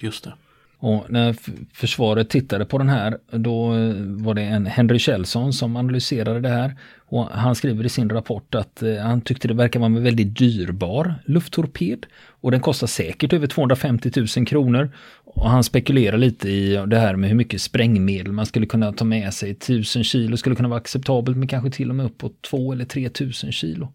just 0.01 0.25
det. 0.25 0.33
Och 0.79 1.11
när 1.11 1.37
försvaret 1.75 2.31
tittade 2.31 2.65
på 2.65 2.79
den 2.79 2.89
här, 2.89 3.19
då 3.31 3.75
eh, 3.75 3.95
var 3.99 4.35
det 4.35 4.43
en 4.43 4.67
Henry 4.67 4.99
Kjellson 4.99 5.53
som 5.53 5.77
analyserade 5.77 6.41
det 6.41 6.49
här. 6.49 6.77
Och 7.07 7.27
han 7.27 7.55
skriver 7.55 7.85
i 7.85 7.89
sin 7.89 8.11
rapport 8.11 8.55
att 8.55 8.83
eh, 8.83 8.97
han 8.97 9.21
tyckte 9.21 9.49
det 9.49 9.55
verkar 9.55 9.81
vara 9.81 9.87
en 9.87 10.03
väldigt 10.03 10.39
dyrbar 10.39 11.15
lufttorped. 11.25 12.07
Och 12.41 12.51
den 12.51 12.61
kostar 12.61 12.87
säkert 12.87 13.33
över 13.33 13.47
250 13.47 14.11
000 14.37 14.47
kronor. 14.47 14.91
Och 15.35 15.51
han 15.51 15.65
spekulerar 15.65 16.19
lite 16.19 16.49
i 16.49 16.85
det 16.87 16.99
här 16.99 17.17
med 17.17 17.31
hur 17.31 17.37
mycket 17.37 17.63
sprängmedel 17.63 18.33
man 18.33 18.47
skulle 18.47 18.67
kunna 18.67 18.93
ta 18.93 19.05
med 19.05 19.35
sig. 19.35 19.51
1000 19.51 20.05
kilo 20.05 20.37
skulle 20.37 20.57
kunna 20.57 20.69
vara 20.69 20.81
acceptabelt 20.81 21.37
men 21.37 21.49
kanske 21.49 21.71
till 21.71 21.91
och 21.91 21.97
med 21.97 22.07
uppåt 22.07 22.43
2 22.43 22.73
eller 22.73 22.85
3000 22.85 23.53
kilo. 23.53 23.93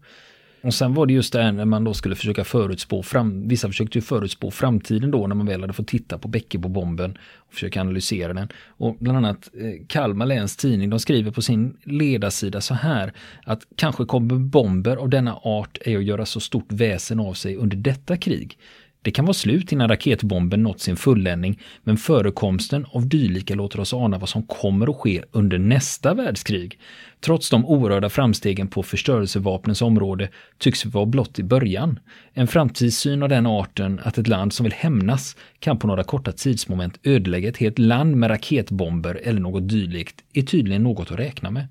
Och 0.62 0.74
sen 0.74 0.94
var 0.94 1.06
det 1.06 1.12
just 1.12 1.32
det 1.32 1.42
här 1.42 1.52
när 1.52 1.64
man 1.64 1.84
då 1.84 1.94
skulle 1.94 2.14
försöka 2.14 2.44
förutspå, 2.44 3.02
fram, 3.02 3.48
vissa 3.48 3.68
försökte 3.68 3.98
ju 3.98 4.02
förutspå 4.02 4.50
framtiden 4.50 5.10
då 5.10 5.26
när 5.26 5.34
man 5.34 5.46
väl 5.46 5.60
hade 5.60 5.72
fått 5.72 5.88
titta 5.88 6.18
på 6.18 6.28
Bäckebobomben 6.28 7.18
och 7.36 7.54
försöka 7.54 7.80
analysera 7.80 8.34
den. 8.34 8.48
Och 8.68 8.96
bland 9.00 9.18
annat 9.18 9.50
eh, 9.54 9.86
Kalmar 9.86 10.26
läns 10.26 10.56
tidning, 10.56 10.90
de 10.90 10.98
skriver 10.98 11.30
på 11.30 11.42
sin 11.42 11.76
ledarsida 11.84 12.60
så 12.60 12.74
här 12.74 13.12
att 13.44 13.62
kanske 13.76 14.04
kommer 14.04 14.34
bomber 14.34 14.96
av 14.96 15.08
denna 15.08 15.34
art 15.34 15.78
är 15.80 15.96
att 15.96 16.04
göra 16.04 16.26
så 16.26 16.40
stort 16.40 16.72
väsen 16.72 17.20
av 17.20 17.34
sig 17.34 17.56
under 17.56 17.76
detta 17.76 18.16
krig. 18.16 18.58
Det 19.02 19.10
kan 19.10 19.24
vara 19.24 19.34
slut 19.34 19.72
innan 19.72 19.88
raketbomben 19.88 20.62
nått 20.62 20.80
sin 20.80 20.96
fulländning, 20.96 21.58
men 21.82 21.96
förekomsten 21.96 22.86
av 22.92 23.08
dylika 23.08 23.54
låter 23.54 23.80
oss 23.80 23.94
ana 23.94 24.18
vad 24.18 24.28
som 24.28 24.42
kommer 24.42 24.90
att 24.90 24.96
ske 24.96 25.22
under 25.32 25.58
nästa 25.58 26.14
världskrig. 26.14 26.78
Trots 27.20 27.50
de 27.50 27.66
orörda 27.66 28.08
framstegen 28.10 28.68
på 28.68 28.82
förstörelsevapnens 28.82 29.82
område 29.82 30.28
tycks 30.58 30.86
vi 30.86 30.90
vara 30.90 31.06
blott 31.06 31.38
i 31.38 31.42
början. 31.42 31.98
En 32.32 32.46
framtidssyn 32.46 33.22
av 33.22 33.28
den 33.28 33.46
arten 33.46 34.00
att 34.04 34.18
ett 34.18 34.28
land 34.28 34.52
som 34.52 34.64
vill 34.64 34.72
hämnas 34.72 35.36
kan 35.58 35.78
på 35.78 35.86
några 35.86 36.04
korta 36.04 36.32
tidsmoment 36.32 36.98
ödelägga 37.02 37.48
ett 37.48 37.56
helt 37.56 37.78
land 37.78 38.16
med 38.16 38.30
raketbomber 38.30 39.20
eller 39.24 39.40
något 39.40 39.68
dylikt 39.68 40.24
är 40.32 40.42
tydligen 40.42 40.82
något 40.82 41.10
att 41.10 41.18
räkna 41.18 41.50
med. 41.50 41.66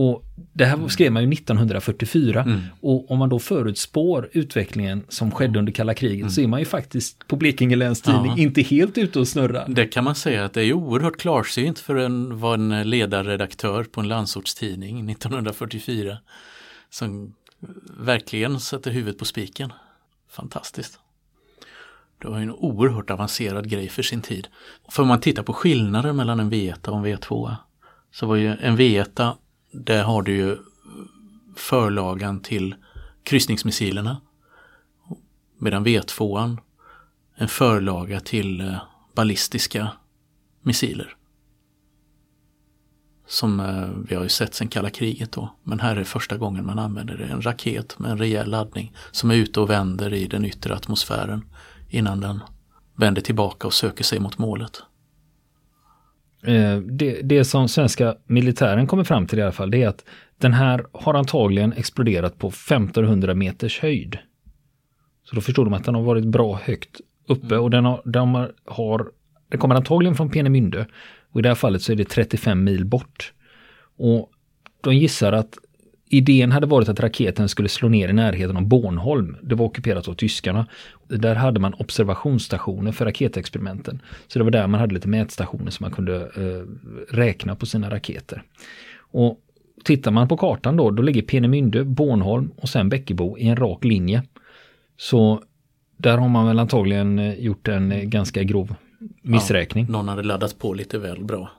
Och 0.00 0.24
det 0.52 0.64
här 0.64 0.88
skrev 0.88 1.12
man 1.12 1.22
ju 1.22 1.32
1944 1.32 2.42
mm. 2.42 2.60
och 2.80 3.10
om 3.10 3.18
man 3.18 3.28
då 3.28 3.38
förutspår 3.38 4.28
utvecklingen 4.32 5.04
som 5.08 5.30
skedde 5.30 5.58
under 5.58 5.72
kalla 5.72 5.94
kriget 5.94 6.20
mm. 6.20 6.30
så 6.30 6.40
är 6.40 6.46
man 6.46 6.60
ju 6.60 6.66
faktiskt 6.66 7.28
på 7.28 7.36
Blekinge 7.36 7.76
Läns 7.76 8.02
Tidning 8.02 8.32
ja. 8.36 8.42
inte 8.42 8.62
helt 8.62 8.98
ute 8.98 9.20
och 9.20 9.28
snurrar. 9.28 9.68
Det 9.68 9.86
kan 9.86 10.04
man 10.04 10.14
säga 10.14 10.44
att 10.44 10.52
det 10.52 10.62
är 10.62 10.72
oerhört 10.72 11.16
klarsynt 11.16 11.78
för 11.78 11.96
en, 11.96 12.38
var 12.38 12.54
en 12.54 12.90
ledarredaktör 12.90 13.84
på 13.84 14.00
en 14.00 14.08
landsortstidning 14.08 15.10
1944 15.10 16.18
som 16.90 17.34
verkligen 18.00 18.60
sätter 18.60 18.90
huvudet 18.90 19.18
på 19.18 19.24
spiken. 19.24 19.72
Fantastiskt. 20.30 20.98
Det 22.22 22.28
var 22.28 22.38
en 22.38 22.50
oerhört 22.50 23.10
avancerad 23.10 23.70
grej 23.70 23.88
för 23.88 24.02
sin 24.02 24.22
tid. 24.22 24.48
För 24.88 25.02
om 25.02 25.08
man 25.08 25.20
tittar 25.20 25.42
på 25.42 25.52
skillnader 25.52 26.12
mellan 26.12 26.40
en 26.40 26.52
V1 26.52 26.88
och 26.88 26.96
en 26.96 27.06
V2 27.06 27.54
så 28.10 28.26
var 28.26 28.36
ju 28.36 28.56
en 28.60 28.78
V1 28.78 29.34
där 29.70 30.02
har 30.02 30.22
du 30.22 30.36
ju 30.36 30.56
förlagan 31.56 32.40
till 32.40 32.74
kryssningsmissilerna. 33.22 34.20
Medan 35.58 35.86
V2 35.86 36.58
en 37.34 37.48
förlaga 37.48 38.20
till 38.20 38.60
eh, 38.60 38.76
ballistiska 39.14 39.92
missiler. 40.62 41.16
Som 43.26 43.60
eh, 43.60 43.88
vi 44.08 44.14
har 44.14 44.22
ju 44.22 44.28
sett 44.28 44.54
sedan 44.54 44.68
kalla 44.68 44.90
kriget 44.90 45.32
då. 45.32 45.56
Men 45.62 45.80
här 45.80 45.96
är 45.96 46.04
första 46.04 46.36
gången 46.36 46.66
man 46.66 46.78
använder 46.78 47.16
det. 47.16 47.24
En 47.24 47.42
raket 47.42 47.98
med 47.98 48.10
en 48.10 48.18
rejäl 48.18 48.50
laddning 48.50 48.94
som 49.10 49.30
är 49.30 49.34
ute 49.34 49.60
och 49.60 49.70
vänder 49.70 50.14
i 50.14 50.26
den 50.26 50.44
yttre 50.44 50.74
atmosfären 50.74 51.44
innan 51.88 52.20
den 52.20 52.40
vänder 52.96 53.22
tillbaka 53.22 53.66
och 53.66 53.74
söker 53.74 54.04
sig 54.04 54.20
mot 54.20 54.38
målet. 54.38 54.82
Eh, 56.42 56.76
det, 56.76 57.20
det 57.22 57.44
som 57.44 57.68
svenska 57.68 58.16
militären 58.26 58.86
kommer 58.86 59.04
fram 59.04 59.26
till 59.26 59.38
i 59.38 59.42
alla 59.42 59.52
fall 59.52 59.70
det 59.70 59.82
är 59.82 59.88
att 59.88 60.04
den 60.38 60.52
här 60.52 60.86
har 60.92 61.14
antagligen 61.14 61.72
exploderat 61.72 62.38
på 62.38 62.48
1500 62.48 63.34
meters 63.34 63.80
höjd. 63.80 64.18
Så 65.24 65.34
då 65.34 65.40
förstår 65.40 65.64
de 65.64 65.74
att 65.74 65.84
den 65.84 65.94
har 65.94 66.02
varit 66.02 66.24
bra 66.24 66.60
högt 66.64 67.00
uppe 67.28 67.56
och 67.56 67.70
den 67.70 67.84
har, 67.84 68.02
de 68.04 68.48
har 68.64 69.10
den 69.48 69.60
kommer 69.60 69.74
antagligen 69.74 70.14
från 70.14 70.30
Peenemünde 70.30 70.86
och 71.32 71.40
i 71.40 71.42
det 71.42 71.48
här 71.48 71.56
fallet 71.56 71.82
så 71.82 71.92
är 71.92 71.96
det 71.96 72.04
35 72.04 72.64
mil 72.64 72.84
bort. 72.84 73.32
Och 73.96 74.30
de 74.80 74.96
gissar 74.96 75.32
att 75.32 75.58
idén 76.08 76.52
hade 76.52 76.66
varit 76.66 76.88
att 76.88 77.00
raketen 77.00 77.48
skulle 77.48 77.68
slå 77.68 77.88
ner 77.88 78.08
i 78.08 78.12
närheten 78.12 78.56
av 78.56 78.66
Bornholm. 78.66 79.36
Det 79.42 79.54
var 79.54 79.66
ockuperat 79.66 80.08
av 80.08 80.14
tyskarna. 80.14 80.66
Där 81.08 81.34
hade 81.34 81.60
man 81.60 81.74
observationsstationer 81.74 82.92
för 82.92 83.04
raketexperimenten. 83.04 84.02
Så 84.28 84.38
det 84.38 84.44
var 84.44 84.50
där 84.50 84.66
man 84.66 84.80
hade 84.80 84.94
lite 84.94 85.08
mätstationer 85.08 85.70
som 85.70 85.84
man 85.84 85.90
kunde 85.90 86.16
eh, 86.16 87.14
räkna 87.14 87.56
på 87.56 87.66
sina 87.66 87.90
raketer. 87.90 88.42
Och 88.98 89.40
tittar 89.84 90.10
man 90.10 90.28
på 90.28 90.36
kartan 90.36 90.76
då, 90.76 90.90
då 90.90 91.02
ligger 91.02 91.22
Peenemünde, 91.22 91.84
Bornholm 91.84 92.50
och 92.56 92.68
sen 92.68 92.88
Bäckebo 92.88 93.38
i 93.38 93.48
en 93.48 93.56
rak 93.56 93.84
linje. 93.84 94.22
Så 94.96 95.42
där 95.96 96.18
har 96.18 96.28
man 96.28 96.46
väl 96.46 96.58
antagligen 96.58 97.18
eh, 97.18 97.34
gjort 97.34 97.68
en 97.68 97.92
eh, 97.92 98.02
ganska 98.02 98.42
grov 98.42 98.74
missräkning. 99.22 99.84
Ja, 99.84 99.92
någon 99.92 100.08
hade 100.08 100.22
laddat 100.22 100.58
på 100.58 100.74
lite 100.74 100.98
väl 100.98 101.24
bra. 101.24 101.50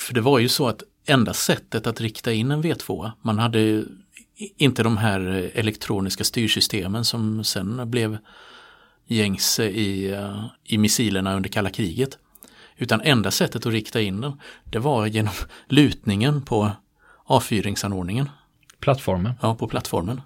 För 0.00 0.14
det 0.14 0.20
var 0.20 0.38
ju 0.38 0.48
så 0.48 0.68
att 0.68 0.82
enda 1.06 1.34
sättet 1.34 1.86
att 1.86 2.00
rikta 2.00 2.32
in 2.32 2.50
en 2.50 2.62
V2, 2.62 3.12
man 3.22 3.38
hade 3.38 3.84
inte 4.36 4.82
de 4.82 4.96
här 4.96 5.50
elektroniska 5.54 6.24
styrsystemen 6.24 7.04
som 7.04 7.44
sen 7.44 7.90
blev 7.90 8.18
gängse 9.06 9.64
i, 9.64 10.12
eh, 10.12 10.44
i 10.64 10.78
missilerna 10.78 11.36
under 11.36 11.48
kalla 11.48 11.70
kriget. 11.70 12.18
Utan 12.76 13.00
enda 13.00 13.30
sättet 13.30 13.66
att 13.66 13.72
rikta 13.72 14.00
in 14.00 14.20
den, 14.20 14.40
det 14.64 14.78
var 14.78 15.06
genom 15.06 15.32
lutningen 15.68 16.42
på 16.42 16.70
avfyringsanordningen. 17.24 18.30
Plattformen? 18.80 19.32
Ja, 19.42 19.54
på 19.54 19.68
plattformen. 19.68 20.20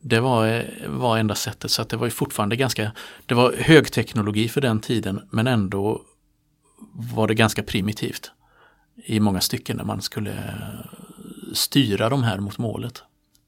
Det 0.00 0.20
var, 0.20 0.64
var 0.86 1.18
enda 1.18 1.34
sättet 1.34 1.70
så 1.70 1.82
att 1.82 1.88
det 1.88 1.96
var 1.96 2.06
ju 2.06 2.10
fortfarande 2.10 2.56
ganska, 2.56 2.92
det 3.26 3.34
var 3.34 3.52
högteknologi 3.58 4.48
för 4.48 4.60
den 4.60 4.80
tiden 4.80 5.28
men 5.30 5.46
ändå 5.46 6.02
var 7.14 7.28
det 7.28 7.34
ganska 7.34 7.62
primitivt 7.62 8.32
i 8.96 9.20
många 9.20 9.40
stycken 9.40 9.76
när 9.76 9.84
man 9.84 10.02
skulle 10.02 10.54
styra 11.52 12.08
de 12.08 12.22
här 12.22 12.38
mot 12.38 12.58
målet. 12.58 13.02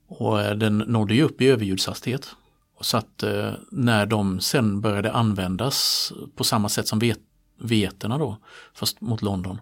Och 0.07 0.41
eh, 0.41 0.57
den 0.57 0.79
nådde 0.79 1.15
ju 1.15 1.23
upp 1.23 1.41
i 1.41 1.47
överljudshastighet. 1.47 2.37
Så 2.81 2.97
att 2.97 3.23
eh, 3.23 3.53
när 3.71 4.07
de 4.07 4.41
sen 4.41 4.81
började 4.81 5.13
användas 5.13 6.13
på 6.37 6.45
samma 6.45 6.69
sätt 6.69 6.89
som 6.89 6.99
vet 6.99 7.19
veterna 7.61 8.19
då, 8.19 8.39
fast 8.75 9.01
mot 9.01 9.23
London. 9.23 9.61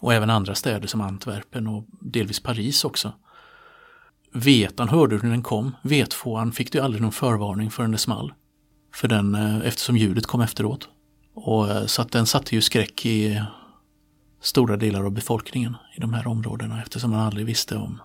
Och 0.00 0.14
även 0.14 0.30
andra 0.30 0.54
städer 0.54 0.86
som 0.86 1.00
Antwerpen 1.00 1.66
och 1.66 1.84
delvis 2.00 2.40
Paris 2.40 2.84
också. 2.84 3.12
Vetan 4.32 4.88
hörde 4.88 5.16
du 5.16 5.22
när 5.22 5.30
den 5.30 5.42
kom, 5.42 5.76
vetfåan 5.82 6.52
fick 6.52 6.72
du 6.72 6.80
aldrig 6.80 7.02
någon 7.02 7.12
förvarning 7.12 7.70
förrän 7.70 7.90
det 7.90 7.98
small. 7.98 8.32
För 8.94 9.08
den, 9.08 9.34
eh, 9.34 9.66
eftersom 9.66 9.96
ljudet 9.96 10.26
kom 10.26 10.40
efteråt. 10.40 10.88
Och 11.34 11.90
så 11.90 12.02
att 12.02 12.12
den 12.12 12.26
satte 12.26 12.54
ju 12.54 12.60
skräck 12.60 13.06
i 13.06 13.42
stora 14.40 14.76
delar 14.76 15.04
av 15.04 15.10
befolkningen 15.10 15.76
i 15.96 16.00
de 16.00 16.14
här 16.14 16.26
områdena 16.26 16.82
eftersom 16.82 17.10
man 17.10 17.20
aldrig 17.20 17.46
visste 17.46 17.76
om 17.76 18.00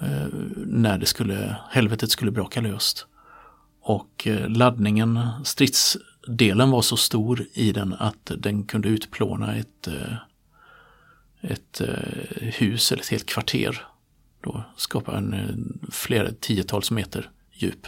eh, 0.00 0.26
när 0.56 0.98
det 0.98 1.06
skulle, 1.06 1.56
helvetet 1.70 2.10
skulle 2.10 2.30
braka 2.30 2.60
löst. 2.60 3.06
Och 3.80 4.26
eh, 4.26 4.48
laddningen, 4.48 5.20
stridsdelen 5.44 6.70
var 6.70 6.82
så 6.82 6.96
stor 6.96 7.46
i 7.52 7.72
den 7.72 7.94
att 7.94 8.32
den 8.38 8.64
kunde 8.64 8.88
utplåna 8.88 9.54
ett, 9.54 9.88
eh, 9.88 10.16
ett 11.40 11.80
eh, 11.80 12.42
hus 12.42 12.92
eller 12.92 13.02
ett 13.02 13.08
helt 13.08 13.26
kvarter. 13.26 13.86
Då 14.40 14.64
skapa 14.76 15.16
en 15.16 15.34
eh, 15.34 15.90
flera 15.90 16.30
tiotals 16.40 16.90
meter 16.90 17.30
djup 17.52 17.86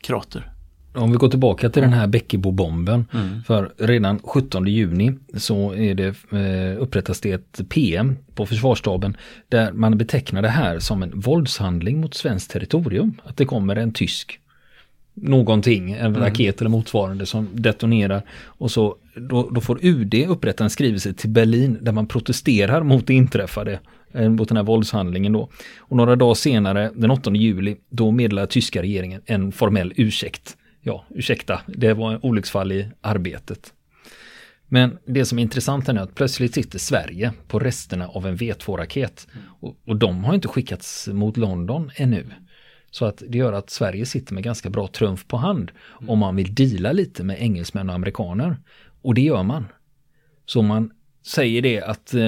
krater 0.00 0.52
om 0.94 1.12
vi 1.12 1.16
går 1.16 1.28
tillbaka 1.28 1.70
till 1.70 1.82
den 1.82 1.92
här 1.92 2.06
Bäckebobomben. 2.06 3.04
Mm. 3.12 3.42
För 3.42 3.72
redan 3.76 4.18
17 4.18 4.66
juni 4.66 5.14
så 5.36 5.74
är 5.74 5.94
det, 5.94 6.14
eh, 6.30 6.82
upprättas 6.82 7.20
det 7.20 7.32
ett 7.32 7.68
PM 7.68 8.16
på 8.34 8.46
försvarsstaben 8.46 9.16
där 9.48 9.72
man 9.72 9.98
betecknar 9.98 10.42
det 10.42 10.48
här 10.48 10.78
som 10.78 11.02
en 11.02 11.20
våldshandling 11.20 12.00
mot 12.00 12.14
svenskt 12.14 12.50
territorium. 12.50 13.20
Att 13.24 13.36
det 13.36 13.44
kommer 13.44 13.76
en 13.76 13.92
tysk 13.92 14.38
någonting, 15.14 15.92
en 15.92 16.06
mm. 16.06 16.20
raket 16.20 16.60
eller 16.60 16.70
motsvarande 16.70 17.26
som 17.26 17.48
detonerar. 17.52 18.22
Och 18.44 18.70
så 18.70 18.96
då, 19.14 19.50
då, 19.50 19.60
får 19.60 19.78
UD 19.82 20.14
upprätta 20.14 20.64
en 20.64 20.70
skrivelse 20.70 21.12
till 21.12 21.30
Berlin 21.30 21.78
där 21.80 21.92
man 21.92 22.06
protesterar 22.06 22.82
mot 22.82 23.06
det 23.06 23.14
inträffade, 23.14 23.80
eh, 24.12 24.28
mot 24.28 24.48
den 24.48 24.56
här 24.56 24.64
våldshandlingen 24.64 25.32
då. 25.32 25.48
Och 25.78 25.96
några 25.96 26.16
dagar 26.16 26.34
senare, 26.34 26.90
den 26.94 27.10
8 27.10 27.34
juli, 27.34 27.76
då 27.90 28.10
meddelar 28.10 28.46
tyska 28.46 28.82
regeringen 28.82 29.20
en 29.26 29.52
formell 29.52 29.92
ursäkt 29.96 30.56
ja, 30.82 31.04
ursäkta, 31.10 31.60
det 31.66 31.94
var 31.94 32.12
en 32.12 32.20
olycksfall 32.22 32.72
i 32.72 32.88
arbetet. 33.00 33.72
Men 34.66 34.98
det 35.04 35.24
som 35.24 35.38
är 35.38 35.42
intressant 35.42 35.88
är 35.88 35.94
att 35.94 36.14
plötsligt 36.14 36.54
sitter 36.54 36.78
Sverige 36.78 37.32
på 37.48 37.58
resterna 37.58 38.08
av 38.08 38.26
en 38.26 38.36
V2-raket. 38.36 39.28
Och, 39.60 39.76
och 39.86 39.96
de 39.96 40.24
har 40.24 40.34
inte 40.34 40.48
skickats 40.48 41.08
mot 41.08 41.36
London 41.36 41.90
ännu. 41.94 42.26
Så 42.90 43.04
att 43.04 43.22
det 43.28 43.38
gör 43.38 43.52
att 43.52 43.70
Sverige 43.70 44.06
sitter 44.06 44.34
med 44.34 44.42
ganska 44.42 44.70
bra 44.70 44.88
trumf 44.88 45.26
på 45.26 45.36
hand 45.36 45.72
om 46.06 46.18
man 46.18 46.36
vill 46.36 46.54
dela 46.54 46.92
lite 46.92 47.24
med 47.24 47.42
engelsmän 47.42 47.88
och 47.88 47.94
amerikaner. 47.94 48.56
Och 49.02 49.14
det 49.14 49.20
gör 49.20 49.42
man. 49.42 49.64
Så 50.46 50.62
man 50.62 50.90
säger 51.22 51.62
det 51.62 51.80
att, 51.80 52.14
eh, 52.14 52.20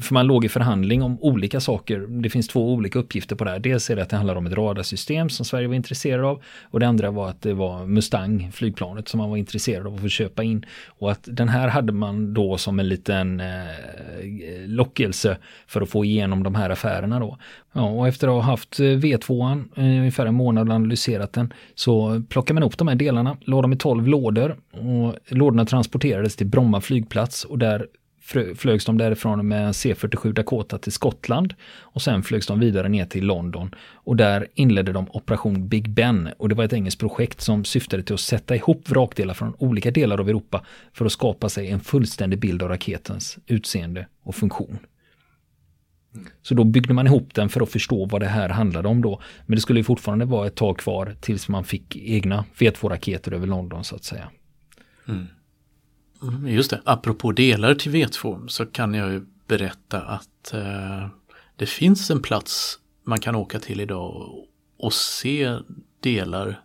för 0.00 0.14
man 0.14 0.26
låg 0.26 0.44
i 0.44 0.48
förhandling 0.48 1.02
om 1.02 1.20
olika 1.20 1.60
saker, 1.60 1.98
det 2.22 2.30
finns 2.30 2.48
två 2.48 2.72
olika 2.72 2.98
uppgifter 2.98 3.36
på 3.36 3.44
det 3.44 3.50
här. 3.50 3.58
Dels 3.58 3.90
är 3.90 3.96
det 3.96 4.02
att 4.02 4.10
det 4.10 4.16
handlar 4.16 4.36
om 4.36 4.46
ett 4.46 4.52
radarsystem 4.52 5.28
som 5.28 5.44
Sverige 5.44 5.68
var 5.68 5.74
intresserad 5.74 6.24
av 6.24 6.42
och 6.62 6.80
det 6.80 6.86
andra 6.86 7.10
var 7.10 7.28
att 7.28 7.42
det 7.42 7.54
var 7.54 7.86
Mustang, 7.86 8.50
flygplanet, 8.52 9.08
som 9.08 9.18
man 9.18 9.30
var 9.30 9.36
intresserad 9.36 9.86
av 9.86 9.94
att 9.94 10.00
få 10.00 10.08
köpa 10.08 10.42
in. 10.42 10.66
Och 10.86 11.10
att 11.10 11.28
den 11.30 11.48
här 11.48 11.68
hade 11.68 11.92
man 11.92 12.34
då 12.34 12.58
som 12.58 12.80
en 12.80 12.88
liten 12.88 13.40
eh, 13.40 13.46
lockelse 14.66 15.36
för 15.66 15.80
att 15.80 15.90
få 15.90 16.04
igenom 16.04 16.42
de 16.42 16.54
här 16.54 16.70
affärerna 16.70 17.20
då. 17.20 17.38
Ja, 17.72 17.90
och 17.90 18.08
efter 18.08 18.28
att 18.28 18.34
ha 18.34 18.40
haft 18.40 18.80
eh, 18.80 18.82
V2an 18.82 19.68
ungefär 19.76 20.26
en 20.26 20.34
månad 20.34 20.68
och 20.68 20.74
analyserat 20.74 21.32
den 21.32 21.52
så 21.74 22.22
plockar 22.28 22.54
man 22.54 22.62
upp 22.62 22.78
de 22.78 22.88
här 22.88 22.94
delarna, 22.94 23.36
la 23.40 23.62
dem 23.62 23.72
i 23.72 23.76
12 23.76 24.08
lådor 24.08 24.56
och 24.72 25.14
lådorna 25.28 25.64
transporterades 25.64 26.36
till 26.36 26.46
Bromma 26.46 26.80
flygplats 26.80 27.44
och 27.44 27.58
där 27.58 27.86
flögs 28.56 28.84
de 28.84 28.98
därifrån 28.98 29.48
med 29.48 29.72
C47 29.72 30.32
Dakota 30.32 30.78
till 30.78 30.92
Skottland 30.92 31.54
och 31.80 32.02
sen 32.02 32.22
flögs 32.22 32.46
de 32.46 32.60
vidare 32.60 32.88
ner 32.88 33.06
till 33.06 33.26
London 33.26 33.74
och 33.94 34.16
där 34.16 34.46
inledde 34.54 34.92
de 34.92 35.08
operation 35.10 35.68
Big 35.68 35.90
Ben 35.90 36.28
och 36.38 36.48
det 36.48 36.54
var 36.54 36.64
ett 36.64 36.72
engelskt 36.72 37.00
projekt 37.00 37.40
som 37.40 37.64
syftade 37.64 38.02
till 38.02 38.14
att 38.14 38.20
sätta 38.20 38.56
ihop 38.56 38.90
vrakdelar 38.90 39.34
från 39.34 39.54
olika 39.58 39.90
delar 39.90 40.20
av 40.20 40.28
Europa 40.28 40.64
för 40.92 41.06
att 41.06 41.12
skapa 41.12 41.48
sig 41.48 41.70
en 41.70 41.80
fullständig 41.80 42.38
bild 42.38 42.62
av 42.62 42.68
raketens 42.68 43.38
utseende 43.46 44.06
och 44.22 44.34
funktion. 44.34 44.78
Så 46.42 46.54
då 46.54 46.64
byggde 46.64 46.94
man 46.94 47.06
ihop 47.06 47.34
den 47.34 47.48
för 47.48 47.60
att 47.60 47.70
förstå 47.70 48.06
vad 48.06 48.22
det 48.22 48.26
här 48.26 48.48
handlade 48.48 48.88
om 48.88 49.02
då. 49.02 49.20
Men 49.46 49.56
det 49.56 49.60
skulle 49.60 49.80
ju 49.80 49.84
fortfarande 49.84 50.24
vara 50.24 50.46
ett 50.46 50.54
tag 50.54 50.78
kvar 50.78 51.16
tills 51.20 51.48
man 51.48 51.64
fick 51.64 51.96
egna 51.96 52.44
V2-raketer 52.58 53.32
över 53.32 53.46
London 53.46 53.84
så 53.84 53.96
att 53.96 54.04
säga. 54.04 54.30
Mm 55.08 55.26
mm 56.22 56.48
just 56.48 56.70
det, 56.70 56.80
apropå 56.84 57.32
delar 57.32 57.74
till 57.74 57.92
V2 57.92 58.48
så 58.48 58.66
kan 58.66 58.94
jag 58.94 59.12
ju 59.12 59.26
berätta 59.46 60.00
att 60.02 60.52
eh, 60.52 61.08
det 61.56 61.66
finns 61.66 62.10
en 62.10 62.22
plats 62.22 62.78
man 63.04 63.20
kan 63.20 63.34
åka 63.34 63.58
till 63.58 63.80
idag 63.80 64.32
och, 64.78 64.92
se 64.92 65.58
delar 66.00 66.60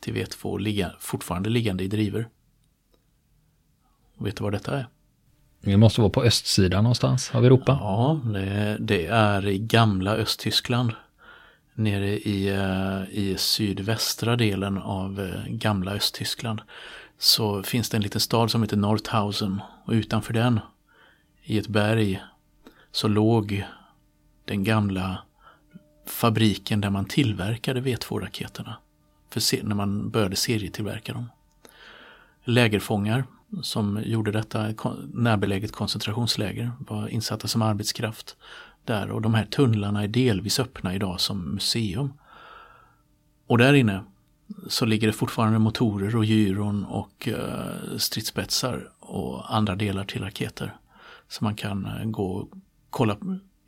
till 0.00 0.14
V2 0.14 0.58
ligga, 0.58 0.92
fortfarande 1.00 1.50
liggande 1.50 1.84
i 1.84 1.88
driver. 1.88 2.28
Vet 4.18 4.36
du 4.36 4.44
vad 4.44 4.52
detta 4.52 4.78
är? 4.78 4.86
Det 5.60 5.76
måste 5.76 6.00
vara 6.00 6.10
på 6.10 6.22
östsidan 6.22 6.84
någonstans 6.84 7.34
av 7.34 7.44
Europa. 7.44 7.78
Ja, 7.80 8.20
det, 8.24 8.76
det 8.80 9.06
är 9.06 9.46
i 9.46 9.58
gamla 9.58 10.14
Östtyskland. 10.14 10.92
Nere 11.74 12.08
i, 12.08 12.48
eh, 12.48 13.18
i 13.18 13.34
sydvästra 13.38 14.36
delen 14.36 14.78
av 14.78 15.20
eh, 15.20 15.52
gamla 15.52 15.92
Östtyskland 15.92 16.60
så 17.18 17.62
finns 17.62 17.90
det 17.90 17.96
en 17.96 18.02
liten 18.02 18.20
stad 18.20 18.50
som 18.50 18.62
heter 18.62 18.76
Northausen 18.76 19.60
och 19.84 19.92
utanför 19.92 20.32
den 20.32 20.60
i 21.42 21.58
ett 21.58 21.68
berg 21.68 22.22
så 22.92 23.08
låg 23.08 23.66
den 24.44 24.64
gamla 24.64 25.22
fabriken 26.06 26.80
där 26.80 26.90
man 26.90 27.04
tillverkade 27.04 27.80
V2-raketerna. 27.80 28.74
För 29.30 29.64
när 29.64 29.74
man 29.74 30.10
började 30.10 30.36
serietillverka 30.36 31.12
dem. 31.12 31.30
Lägerfångar 32.44 33.24
som 33.62 34.02
gjorde 34.04 34.32
detta 34.32 34.74
närbeläget 35.12 35.72
koncentrationsläger 35.72 36.72
var 36.78 37.08
insatta 37.08 37.48
som 37.48 37.62
arbetskraft 37.62 38.36
där 38.84 39.10
och 39.10 39.22
de 39.22 39.34
här 39.34 39.44
tunnlarna 39.44 40.02
är 40.02 40.08
delvis 40.08 40.60
öppna 40.60 40.94
idag 40.94 41.20
som 41.20 41.54
museum. 41.54 42.12
Och 43.46 43.58
där 43.58 43.74
inne 43.74 44.04
så 44.68 44.86
ligger 44.86 45.06
det 45.06 45.12
fortfarande 45.12 45.58
motorer 45.58 46.16
och 46.16 46.24
gyron 46.24 46.84
och 46.84 47.28
eh, 47.28 47.96
stridsspetsar 47.96 48.90
och 49.00 49.54
andra 49.56 49.74
delar 49.74 50.04
till 50.04 50.22
raketer. 50.22 50.76
Så 51.28 51.44
man 51.44 51.54
kan 51.54 51.86
eh, 51.86 52.04
gå 52.04 52.32
och 52.32 52.48
kolla 52.90 53.16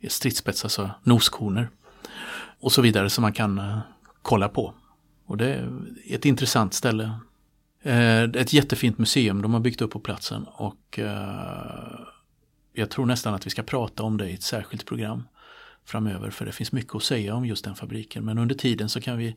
stridsspetsar, 0.07 0.65
alltså 0.65 0.91
noskoner 1.03 1.69
och 2.59 2.71
så 2.71 2.81
vidare 2.81 3.09
som 3.09 3.21
man 3.21 3.33
kan 3.33 3.59
eh, 3.59 3.79
kolla 4.21 4.49
på. 4.49 4.73
Och 5.25 5.37
det 5.37 5.47
är 5.47 5.69
ett 6.09 6.25
intressant 6.25 6.73
ställe 6.73 7.11
Eh, 7.83 8.23
ett 8.23 8.53
jättefint 8.53 8.97
museum 8.97 9.41
de 9.41 9.53
har 9.53 9.59
byggt 9.59 9.81
upp 9.81 9.91
på 9.91 9.99
platsen 9.99 10.43
och 10.43 10.99
jag 12.73 12.89
tror 12.89 13.05
nästan 13.05 13.33
att 13.33 13.45
vi 13.45 13.49
ska 13.49 13.63
prata 13.63 14.03
om 14.03 14.17
det 14.17 14.29
i 14.29 14.33
ett 14.33 14.43
särskilt 14.43 14.85
program 14.85 15.23
framöver 15.85 16.29
för 16.29 16.45
det 16.45 16.51
finns 16.51 16.71
mycket 16.71 16.95
att 16.95 17.03
säga 17.03 17.35
om 17.35 17.45
just 17.45 17.65
den 17.65 17.75
fabriken. 17.75 18.25
Men 18.25 18.37
under 18.37 18.55
tiden 18.55 18.89
så 18.89 19.01
kan 19.01 19.17
vi 19.17 19.35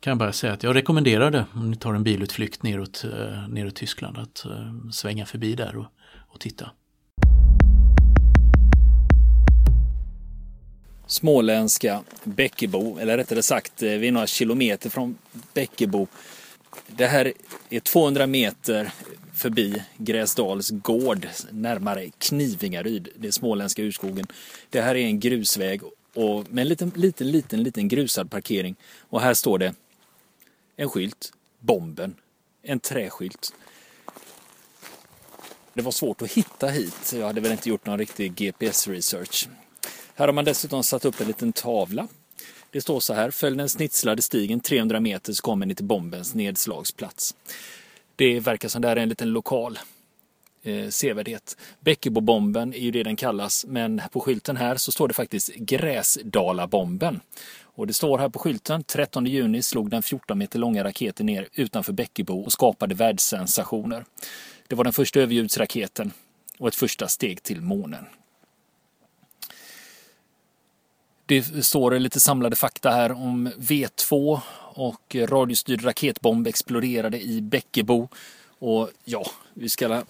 kan 0.00 0.10
jag 0.10 0.18
bara 0.18 0.32
säga 0.32 0.52
att 0.52 0.62
jag 0.62 0.76
rekommenderar 0.76 1.30
det 1.30 1.44
om 1.54 1.70
ni 1.70 1.76
tar 1.76 1.94
en 1.94 2.04
bilutflykt 2.04 2.62
neråt, 2.62 3.04
eh, 3.04 3.48
neråt 3.48 3.74
Tyskland 3.74 4.18
att 4.18 4.44
eh, 4.44 4.90
svänga 4.92 5.26
förbi 5.26 5.54
där 5.54 5.76
och, 5.76 5.86
och 6.28 6.40
titta. 6.40 6.70
Småländska 11.06 12.02
Bäckebo, 12.24 12.98
eller 12.98 13.16
rättare 13.16 13.42
sagt 13.42 13.82
eh, 13.82 13.90
vi 13.90 14.08
är 14.08 14.12
några 14.12 14.26
kilometer 14.26 14.90
från 14.90 15.18
Bäckebo 15.54 16.06
det 16.86 17.06
här 17.06 17.32
är 17.70 17.80
200 17.80 18.26
meter 18.26 18.92
förbi 19.34 19.82
Gräsdals 19.96 20.70
gård, 20.70 21.28
närmare 21.50 22.10
Knivingaryd, 22.18 23.08
det 23.16 23.32
småländska 23.32 23.82
urskogen. 23.82 24.26
Det 24.70 24.80
här 24.80 24.94
är 24.94 25.06
en 25.06 25.20
grusväg 25.20 25.80
och 26.14 26.44
med 26.50 26.62
en 26.62 26.68
liten, 26.68 26.92
liten, 26.94 27.30
liten, 27.30 27.62
liten 27.62 27.88
grusad 27.88 28.30
parkering. 28.30 28.76
Och 29.00 29.20
här 29.20 29.34
står 29.34 29.58
det 29.58 29.74
en 30.76 30.88
skylt, 30.88 31.32
Bomben, 31.60 32.14
en 32.62 32.80
träskylt. 32.80 33.52
Det 35.74 35.82
var 35.82 35.92
svårt 35.92 36.22
att 36.22 36.32
hitta 36.32 36.68
hit. 36.68 37.12
Jag 37.14 37.26
hade 37.26 37.40
väl 37.40 37.52
inte 37.52 37.68
gjort 37.68 37.86
någon 37.86 37.98
riktig 37.98 38.34
GPS-research. 38.34 39.48
Här 40.14 40.26
har 40.26 40.32
man 40.32 40.44
dessutom 40.44 40.84
satt 40.84 41.04
upp 41.04 41.20
en 41.20 41.26
liten 41.26 41.52
tavla 41.52 42.08
det 42.70 42.80
står 42.80 43.00
så 43.00 43.14
här, 43.14 43.30
följ 43.30 43.56
den 43.56 43.68
snitslade 43.68 44.22
stigen 44.22 44.60
300 44.60 45.00
meter 45.00 45.32
så 45.32 45.42
kommer 45.42 45.66
ni 45.66 45.74
till 45.74 45.84
bombens 45.84 46.34
nedslagsplats. 46.34 47.34
Det 48.16 48.40
verkar 48.40 48.68
som 48.68 48.82
det 48.82 48.88
här 48.88 48.96
är 48.96 49.00
en 49.00 49.08
liten 49.08 49.30
lokal 49.30 49.78
eh, 50.62 50.88
sevärdhet. 50.88 51.56
Bäckebobomben 51.80 52.74
är 52.74 52.78
ju 52.78 52.90
det 52.90 53.02
den 53.02 53.16
kallas, 53.16 53.66
men 53.68 54.02
på 54.12 54.20
skylten 54.20 54.56
här 54.56 54.76
så 54.76 54.92
står 54.92 55.08
det 55.08 55.14
faktiskt 55.14 55.54
Gräsdalabomben. 55.54 57.20
Och 57.62 57.86
det 57.86 57.92
står 57.92 58.18
här 58.18 58.28
på 58.28 58.38
skylten, 58.38 58.84
13 58.84 59.26
juni 59.26 59.62
slog 59.62 59.90
den 59.90 60.02
14 60.02 60.38
meter 60.38 60.58
långa 60.58 60.84
raketen 60.84 61.26
ner 61.26 61.48
utanför 61.52 61.92
Bäckebo 61.92 62.40
och 62.40 62.52
skapade 62.52 62.94
världssensationer. 62.94 64.04
Det 64.68 64.76
var 64.76 64.84
den 64.84 64.92
första 64.92 65.20
överljudsraketen 65.20 66.12
och 66.58 66.68
ett 66.68 66.74
första 66.74 67.08
steg 67.08 67.42
till 67.42 67.60
månen. 67.60 68.06
Det 71.28 71.64
står 71.64 71.98
lite 71.98 72.20
samlade 72.20 72.56
fakta 72.56 72.90
här 72.90 73.12
om 73.12 73.48
V2 73.58 74.40
och 74.74 75.16
radiostyrd 75.18 75.84
raketbomb 75.84 76.46
exploderade 76.46 77.20
i 77.20 77.40
Bäckebo. 77.40 78.08
Och 78.58 78.90
ja, 79.04 79.30
vi 79.54 79.68
ska 79.68 80.02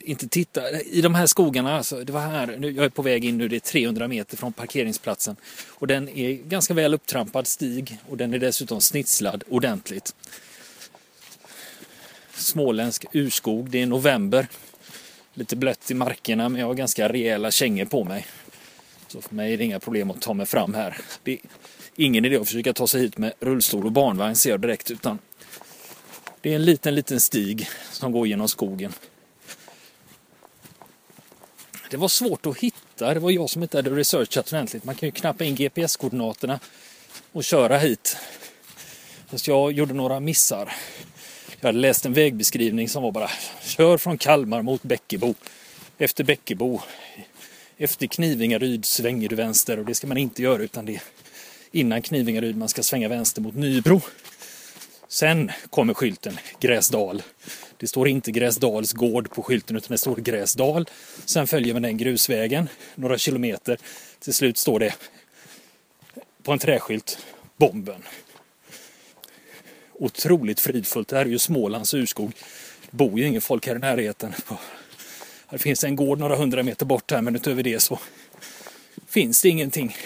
inte 0.00 0.28
titta 0.28 0.80
i 0.80 1.00
de 1.00 1.14
här 1.14 1.26
skogarna. 1.26 1.76
Alltså, 1.76 2.04
det 2.04 2.12
var 2.12 2.20
här, 2.20 2.56
nu, 2.58 2.70
jag 2.70 2.84
är 2.84 2.88
på 2.88 3.02
väg 3.02 3.24
in 3.24 3.38
nu, 3.38 3.48
det 3.48 3.56
är 3.56 3.60
300 3.60 4.08
meter 4.08 4.36
från 4.36 4.52
parkeringsplatsen. 4.52 5.36
Och 5.68 5.86
den 5.86 6.08
är 6.08 6.32
ganska 6.32 6.74
väl 6.74 6.94
upptrampad 6.94 7.46
stig 7.46 7.98
och 8.08 8.16
den 8.16 8.34
är 8.34 8.38
dessutom 8.38 8.80
snitslad 8.80 9.44
ordentligt. 9.48 10.14
Småländsk 12.34 13.04
urskog, 13.12 13.70
det 13.70 13.82
är 13.82 13.86
november. 13.86 14.46
Lite 15.34 15.56
blött 15.56 15.90
i 15.90 15.94
markerna 15.94 16.48
men 16.48 16.60
jag 16.60 16.66
har 16.66 16.74
ganska 16.74 17.08
rejäla 17.08 17.50
kängor 17.50 17.84
på 17.84 18.04
mig. 18.04 18.26
Så 19.08 19.20
för 19.20 19.34
mig 19.34 19.52
är 19.52 19.58
det 19.58 19.64
inga 19.64 19.80
problem 19.80 20.10
att 20.10 20.20
ta 20.20 20.34
mig 20.34 20.46
fram 20.46 20.74
här. 20.74 20.96
Det 21.22 21.32
är 21.32 21.38
ingen 21.96 22.24
idé 22.24 22.36
att 22.36 22.46
försöka 22.46 22.72
ta 22.72 22.86
sig 22.86 23.00
hit 23.00 23.18
med 23.18 23.32
rullstol 23.40 23.86
och 23.86 23.92
barnvagn 23.92 24.36
ser 24.36 24.50
jag 24.50 24.60
direkt 24.60 24.90
utan 24.90 25.18
det 26.40 26.50
är 26.50 26.54
en 26.54 26.64
liten, 26.64 26.94
liten 26.94 27.20
stig 27.20 27.68
som 27.92 28.12
går 28.12 28.26
genom 28.26 28.48
skogen. 28.48 28.92
Det 31.90 31.96
var 31.96 32.08
svårt 32.08 32.46
att 32.46 32.58
hitta. 32.58 33.14
Det 33.14 33.20
var 33.20 33.30
jag 33.30 33.50
som 33.50 33.62
inte 33.62 33.78
hade 33.78 33.90
researchat 33.90 34.52
ordentligt. 34.52 34.84
Man 34.84 34.94
kan 34.94 35.06
ju 35.06 35.10
knappa 35.10 35.44
in 35.44 35.54
GPS-koordinaterna 35.54 36.60
och 37.32 37.44
köra 37.44 37.78
hit. 37.78 38.16
Fast 39.26 39.48
jag 39.48 39.72
gjorde 39.72 39.94
några 39.94 40.20
missar. 40.20 40.72
Jag 41.60 41.68
hade 41.68 41.78
läst 41.78 42.06
en 42.06 42.12
vägbeskrivning 42.12 42.88
som 42.88 43.02
var 43.02 43.12
bara 43.12 43.30
kör 43.62 43.98
från 43.98 44.18
Kalmar 44.18 44.62
mot 44.62 44.82
Bäckebo. 44.82 45.34
Efter 45.98 46.24
Bäckebo 46.24 46.80
efter 47.78 48.06
Knivingaryd 48.06 48.84
svänger 48.84 49.28
du 49.28 49.36
vänster 49.36 49.78
och 49.78 49.84
det 49.84 49.94
ska 49.94 50.06
man 50.06 50.16
inte 50.16 50.42
göra 50.42 50.62
utan 50.62 50.86
det 50.86 50.94
är 50.94 51.02
innan 51.72 52.02
Knivingaryd 52.02 52.56
man 52.56 52.68
ska 52.68 52.82
svänga 52.82 53.08
vänster 53.08 53.42
mot 53.42 53.54
Nybro. 53.54 54.00
Sen 55.08 55.52
kommer 55.70 55.94
skylten 55.94 56.38
Gräsdal. 56.60 57.22
Det 57.76 57.86
står 57.88 58.08
inte 58.08 58.30
Gräsdals 58.30 58.92
gård 58.92 59.30
på 59.30 59.42
skylten 59.42 59.76
utan 59.76 59.88
det 59.90 59.98
står 59.98 60.16
Gräsdal. 60.16 60.88
Sen 61.24 61.46
följer 61.46 61.72
man 61.72 61.82
den 61.82 61.96
grusvägen 61.96 62.68
några 62.94 63.18
kilometer. 63.18 63.78
Till 64.20 64.34
slut 64.34 64.58
står 64.58 64.80
det 64.80 64.94
på 66.42 66.52
en 66.52 66.58
träskylt 66.58 67.18
Bomben. 67.56 68.02
Otroligt 69.92 70.60
fridfullt. 70.60 71.08
Det 71.08 71.16
här 71.16 71.24
är 71.24 71.30
ju 71.30 71.38
Smålands 71.38 71.94
urskog. 71.94 72.32
Det 72.90 72.96
bor 72.96 73.18
ju 73.18 73.26
ingen 73.26 73.40
folk 73.40 73.66
här 73.66 73.76
i 73.76 73.78
närheten. 73.78 74.32
Det 75.50 75.58
finns 75.58 75.84
en 75.84 75.96
gård 75.96 76.18
några 76.18 76.36
hundra 76.36 76.62
meter 76.62 76.86
bort 76.86 77.10
här 77.10 77.22
men 77.22 77.36
utöver 77.36 77.62
det 77.62 77.80
så 77.80 77.98
finns 79.06 79.42
det 79.42 79.48
ingenting. 79.48 79.96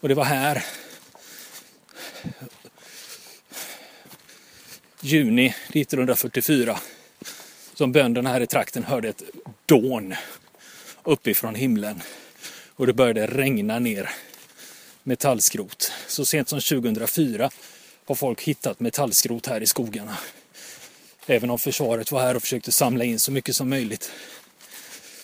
Och 0.00 0.08
det 0.08 0.14
var 0.14 0.24
här 0.24 0.64
juni 5.00 5.54
1944 5.68 6.78
som 7.74 7.92
bönderna 7.92 8.30
här 8.30 8.40
i 8.40 8.46
trakten 8.46 8.84
hörde 8.84 9.08
ett 9.08 9.22
dån 9.66 10.14
uppifrån 11.02 11.54
himlen 11.54 12.02
och 12.74 12.86
det 12.86 12.92
började 12.92 13.26
regna 13.26 13.78
ner 13.78 14.10
metallskrot. 15.02 15.92
Så 16.06 16.24
sent 16.24 16.48
som 16.48 16.60
2004 16.60 17.50
har 18.06 18.14
folk 18.14 18.42
hittat 18.42 18.80
metallskrot 18.80 19.46
här 19.46 19.62
i 19.62 19.66
skogarna. 19.66 20.16
Även 21.30 21.50
om 21.50 21.58
försvaret 21.58 22.12
var 22.12 22.20
här 22.20 22.34
och 22.34 22.42
försökte 22.42 22.72
samla 22.72 23.04
in 23.04 23.18
så 23.18 23.32
mycket 23.32 23.56
som 23.56 23.68
möjligt 23.68 24.10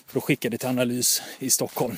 för 0.07 0.19
att 0.19 0.25
skicka 0.25 0.51
det 0.51 0.59
till 0.59 0.69
analys 0.69 1.23
i 1.39 1.51
Stockholm. 1.51 1.97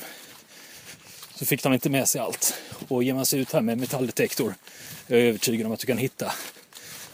Så 1.35 1.45
fick 1.45 1.63
de 1.63 1.73
inte 1.73 1.89
med 1.89 2.07
sig 2.07 2.21
allt. 2.21 2.53
Och 2.87 3.03
ger 3.03 3.13
man 3.13 3.25
sig 3.25 3.39
ut 3.39 3.51
här 3.51 3.61
med 3.61 3.77
metalldetektor 3.77 4.53
jag 5.07 5.19
är 5.19 5.23
övertygad 5.23 5.65
om 5.67 5.73
att 5.73 5.79
du 5.79 5.87
kan 5.87 5.97
hitta 5.97 6.31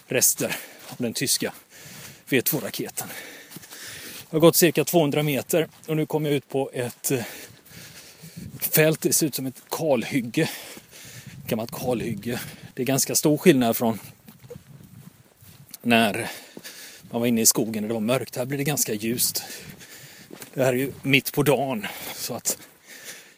rester 0.08 0.56
av 0.90 0.96
den 0.98 1.14
tyska 1.14 1.54
V2-raketen. 2.30 3.08
Jag 4.30 4.36
har 4.36 4.40
gått 4.40 4.56
cirka 4.56 4.86
200 4.86 5.24
meter 5.24 5.68
och 5.88 5.98
nu 5.98 6.06
kommer 6.06 6.30
jag 6.30 6.38
ut 6.38 6.50
på 6.50 6.70
ett 6.74 7.12
eh, 7.12 7.24
fält. 8.60 9.02
Det 9.02 9.14
ser 9.14 9.28
ut 9.28 9.36
som 9.36 9.46
ett 9.46 9.62
kalhygge. 9.70 10.42
Ett 10.42 11.48
gammalt 11.48 11.72
kalhygge. 11.72 12.40
Det 12.74 12.82
är 12.82 12.86
ganska 12.86 13.16
stor 13.16 13.38
skillnad 13.38 13.78
från 13.78 14.00
när 15.82 16.32
man 17.14 17.22
var 17.22 17.28
inne 17.28 17.42
i 17.42 17.46
skogen 17.46 17.84
och 17.84 17.88
det 17.88 17.94
var 17.94 18.02
mörkt. 18.02 18.36
Här 18.36 18.46
blir 18.46 18.58
det 18.58 18.64
ganska 18.64 18.94
ljust. 18.94 19.44
Det 20.54 20.64
här 20.64 20.74
är 20.74 20.78
ju 20.78 20.94
mitt 21.02 21.34
på 21.34 21.44
dagen 21.44 21.88
så 22.16 22.34
att 22.34 22.58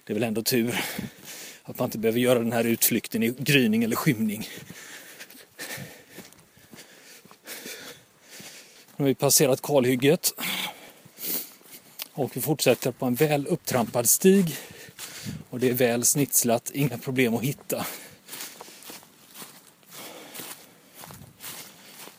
det 0.04 0.14
är 0.14 0.14
väl 0.14 0.24
ändå 0.24 0.44
tur 0.44 0.86
att 1.64 1.80
man 1.80 1.88
inte 1.88 1.98
behöver 1.98 2.20
göra 2.20 2.40
den 2.40 2.52
här 2.52 2.64
utflykten 2.64 3.24
i 3.24 3.34
gryning 3.38 3.84
eller 3.84 3.96
skymning. 3.96 4.50
Nu 8.96 9.04
har 9.04 9.06
vi 9.06 9.16
passerat 9.16 9.62
kalhygget 9.62 10.32
och 12.14 12.38
vi 12.38 12.42
fortsätter 12.42 12.92
på 12.92 13.06
en 13.06 13.16
väl 13.16 13.48
upptrampad 13.48 14.10
stig 14.10 14.58
och 15.50 15.60
det 15.60 15.70
är 15.70 15.74
väl 15.74 16.06
snitslat, 16.06 16.72
inga 16.74 16.98
problem 16.98 17.36
att 17.36 17.44
hitta. 17.44 17.86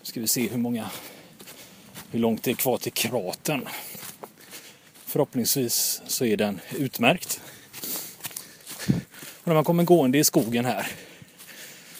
Nu 0.00 0.02
ska 0.02 0.20
vi 0.20 0.26
se 0.26 0.48
hur 0.48 0.58
många 0.58 0.90
hur 2.16 2.20
långt 2.20 2.42
det 2.42 2.50
är 2.50 2.54
kvar 2.54 2.78
till 2.78 2.92
kratern. 2.92 3.68
Förhoppningsvis 5.06 6.02
så 6.06 6.24
är 6.24 6.36
den 6.36 6.60
utmärkt. 6.78 7.40
Och 9.18 9.46
när 9.46 9.54
man 9.54 9.64
kommer 9.64 9.84
gående 9.84 10.18
i 10.18 10.24
skogen 10.24 10.64
här 10.64 10.86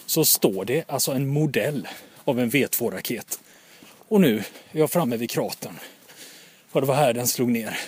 så 0.05 0.25
står 0.25 0.65
det 0.65 0.83
alltså 0.87 1.11
en 1.11 1.27
modell 1.27 1.87
av 2.23 2.39
en 2.39 2.51
V2-raket. 2.51 3.39
Och 4.07 4.21
nu 4.21 4.37
är 4.71 4.79
jag 4.79 4.91
framme 4.91 5.17
vid 5.17 5.29
kratern. 5.29 5.79
Och 6.71 6.81
det 6.81 6.87
var 6.87 6.95
här 6.95 7.13
den 7.13 7.27
slog 7.27 7.49
ner. 7.49 7.79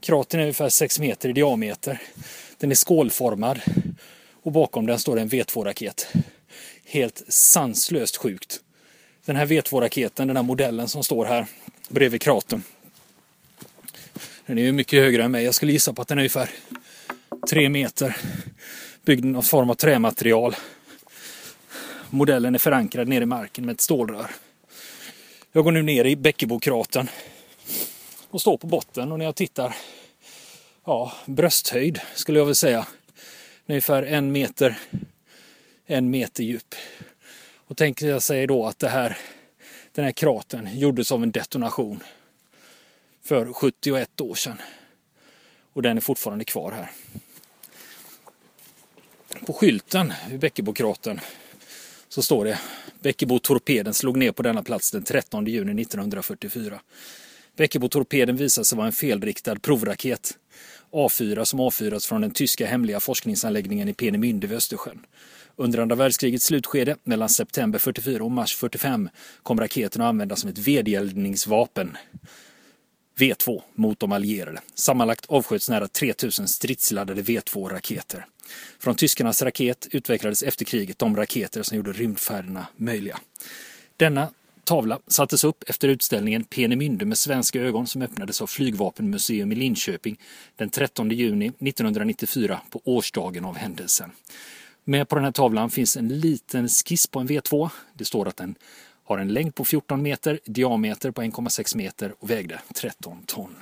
Kratern 0.00 0.40
är 0.40 0.44
ungefär 0.44 0.68
6 0.68 0.98
meter 0.98 1.28
i 1.28 1.32
diameter. 1.32 2.02
Den 2.58 2.70
är 2.70 2.74
skålformad 2.74 3.60
och 4.42 4.52
bakom 4.52 4.86
den 4.86 4.98
står 4.98 5.18
en 5.18 5.30
V2-raket. 5.30 6.06
Helt 6.84 7.22
sanslöst 7.28 8.16
sjukt. 8.16 8.60
Den 9.24 9.36
här 9.36 9.46
V2-raketen, 9.46 10.28
den 10.28 10.36
här 10.36 10.44
modellen 10.44 10.88
som 10.88 11.04
står 11.04 11.24
här 11.24 11.46
bredvid 11.88 12.22
kratern. 12.22 12.62
Den 14.46 14.58
är 14.58 14.62
ju 14.62 14.72
mycket 14.72 15.00
högre 15.00 15.24
än 15.24 15.30
mig. 15.30 15.44
Jag 15.44 15.54
skulle 15.54 15.72
gissa 15.72 15.92
på 15.92 16.02
att 16.02 16.08
den 16.08 16.18
är 16.18 16.22
ungefär 16.22 16.50
3 17.50 17.68
meter. 17.68 18.16
Byggd 19.04 19.24
i 19.24 19.28
någon 19.28 19.42
form 19.42 19.70
av 19.70 19.74
trämaterial. 19.74 20.56
Modellen 22.10 22.54
är 22.54 22.58
förankrad 22.58 23.08
ner 23.08 23.20
i 23.20 23.26
marken 23.26 23.66
med 23.66 23.72
ett 23.72 23.80
stålrör. 23.80 24.30
Jag 25.52 25.64
går 25.64 25.72
nu 25.72 25.82
ner 25.82 26.04
i 26.04 26.16
Bäckebokratern 26.16 27.08
och 28.30 28.40
står 28.40 28.56
på 28.56 28.66
botten 28.66 29.12
och 29.12 29.18
när 29.18 29.24
jag 29.24 29.34
tittar, 29.34 29.76
ja, 30.84 31.12
brösthöjd 31.26 32.00
skulle 32.14 32.38
jag 32.38 32.46
väl 32.46 32.54
säga. 32.54 32.86
Ungefär 33.66 34.02
en 34.02 34.32
meter, 34.32 34.78
en 35.86 36.10
meter 36.10 36.44
djup. 36.44 36.74
Och 37.66 37.76
tänker 37.76 38.06
jag 38.06 38.22
säga 38.22 38.46
då 38.46 38.66
att 38.66 38.78
det 38.78 38.88
här, 38.88 39.18
den 39.92 40.04
här 40.04 40.12
kratern 40.12 40.78
gjordes 40.78 41.12
av 41.12 41.22
en 41.22 41.30
detonation 41.30 42.02
för 43.22 43.52
71 43.52 44.20
år 44.20 44.34
sedan. 44.34 44.56
Och 45.72 45.82
den 45.82 45.96
är 45.96 46.00
fortfarande 46.00 46.44
kvar 46.44 46.72
här. 46.72 46.90
På 49.46 49.52
skylten 49.52 50.12
vid 50.30 50.40
Bäckebokratern 50.40 51.20
så 52.08 52.22
står 52.22 52.44
det 52.44 52.58
Bäckebo-torpeden 53.02 53.94
slog 53.94 54.16
ner 54.16 54.32
på 54.32 54.42
denna 54.42 54.62
plats 54.62 54.90
den 54.90 55.04
13 55.04 55.46
juni 55.46 55.82
1944. 55.82 56.80
Bäckebo-torpeden 57.56 58.36
visade 58.36 58.64
sig 58.64 58.76
vara 58.76 58.86
en 58.86 58.92
felriktad 58.92 59.56
provraket 59.56 60.38
A4 60.90 61.44
som 61.44 61.60
avfyrats 61.60 62.06
från 62.06 62.20
den 62.20 62.30
tyska 62.30 62.66
hemliga 62.66 63.00
forskningsanläggningen 63.00 63.88
i 63.88 63.92
Peenemünde 63.92 64.46
vid 64.46 64.56
Östersjön. 64.56 65.06
Under 65.56 65.78
andra 65.78 65.96
världskrigets 65.96 66.44
slutskede, 66.44 66.96
mellan 67.04 67.28
september 67.28 67.78
44 67.78 68.24
och 68.24 68.30
mars 68.30 68.56
45, 68.56 69.08
kom 69.42 69.60
raketen 69.60 70.02
att 70.02 70.08
användas 70.08 70.40
som 70.40 70.50
ett 70.50 70.58
vedeldningsvapen. 70.58 71.96
V2 73.16 73.62
mot 73.74 74.00
de 74.00 74.12
allierade. 74.12 74.60
Sammanlagt 74.74 75.26
avsköts 75.26 75.68
nära 75.68 75.88
3000 75.88 76.48
stridsladdade 76.48 77.22
V2-raketer. 77.22 78.26
Från 78.78 78.94
tyskarnas 78.94 79.42
raket 79.42 79.88
utvecklades 79.90 80.42
efter 80.42 80.64
kriget 80.64 80.98
de 80.98 81.16
raketer 81.16 81.62
som 81.62 81.76
gjorde 81.76 81.92
rymdfärderna 81.92 82.66
möjliga. 82.76 83.18
Denna 83.96 84.28
tavla 84.64 84.98
sattes 85.06 85.44
upp 85.44 85.64
efter 85.66 85.88
utställningen 85.88 86.44
Peenemünde 86.44 87.04
med 87.04 87.18
svenska 87.18 87.60
ögon 87.60 87.86
som 87.86 88.02
öppnades 88.02 88.42
av 88.42 88.46
Flygvapenmuseum 88.46 89.52
i 89.52 89.54
Linköping 89.54 90.20
den 90.56 90.70
13 90.70 91.10
juni 91.10 91.46
1994 91.46 92.60
på 92.70 92.80
årsdagen 92.84 93.44
av 93.44 93.56
händelsen. 93.56 94.10
Med 94.84 95.08
på 95.08 95.14
den 95.14 95.24
här 95.24 95.32
tavlan 95.32 95.70
finns 95.70 95.96
en 95.96 96.08
liten 96.08 96.68
skiss 96.68 97.06
på 97.06 97.20
en 97.20 97.28
V2. 97.28 97.70
Det 97.94 98.04
står 98.04 98.28
att 98.28 98.36
den 98.36 98.54
har 99.04 99.18
en 99.18 99.32
längd 99.32 99.54
på 99.54 99.64
14 99.64 100.02
meter, 100.02 100.40
diameter 100.44 101.10
på 101.10 101.22
1,6 101.22 101.76
meter 101.76 102.14
och 102.18 102.30
vägde 102.30 102.60
13 102.74 103.22
ton. 103.26 103.56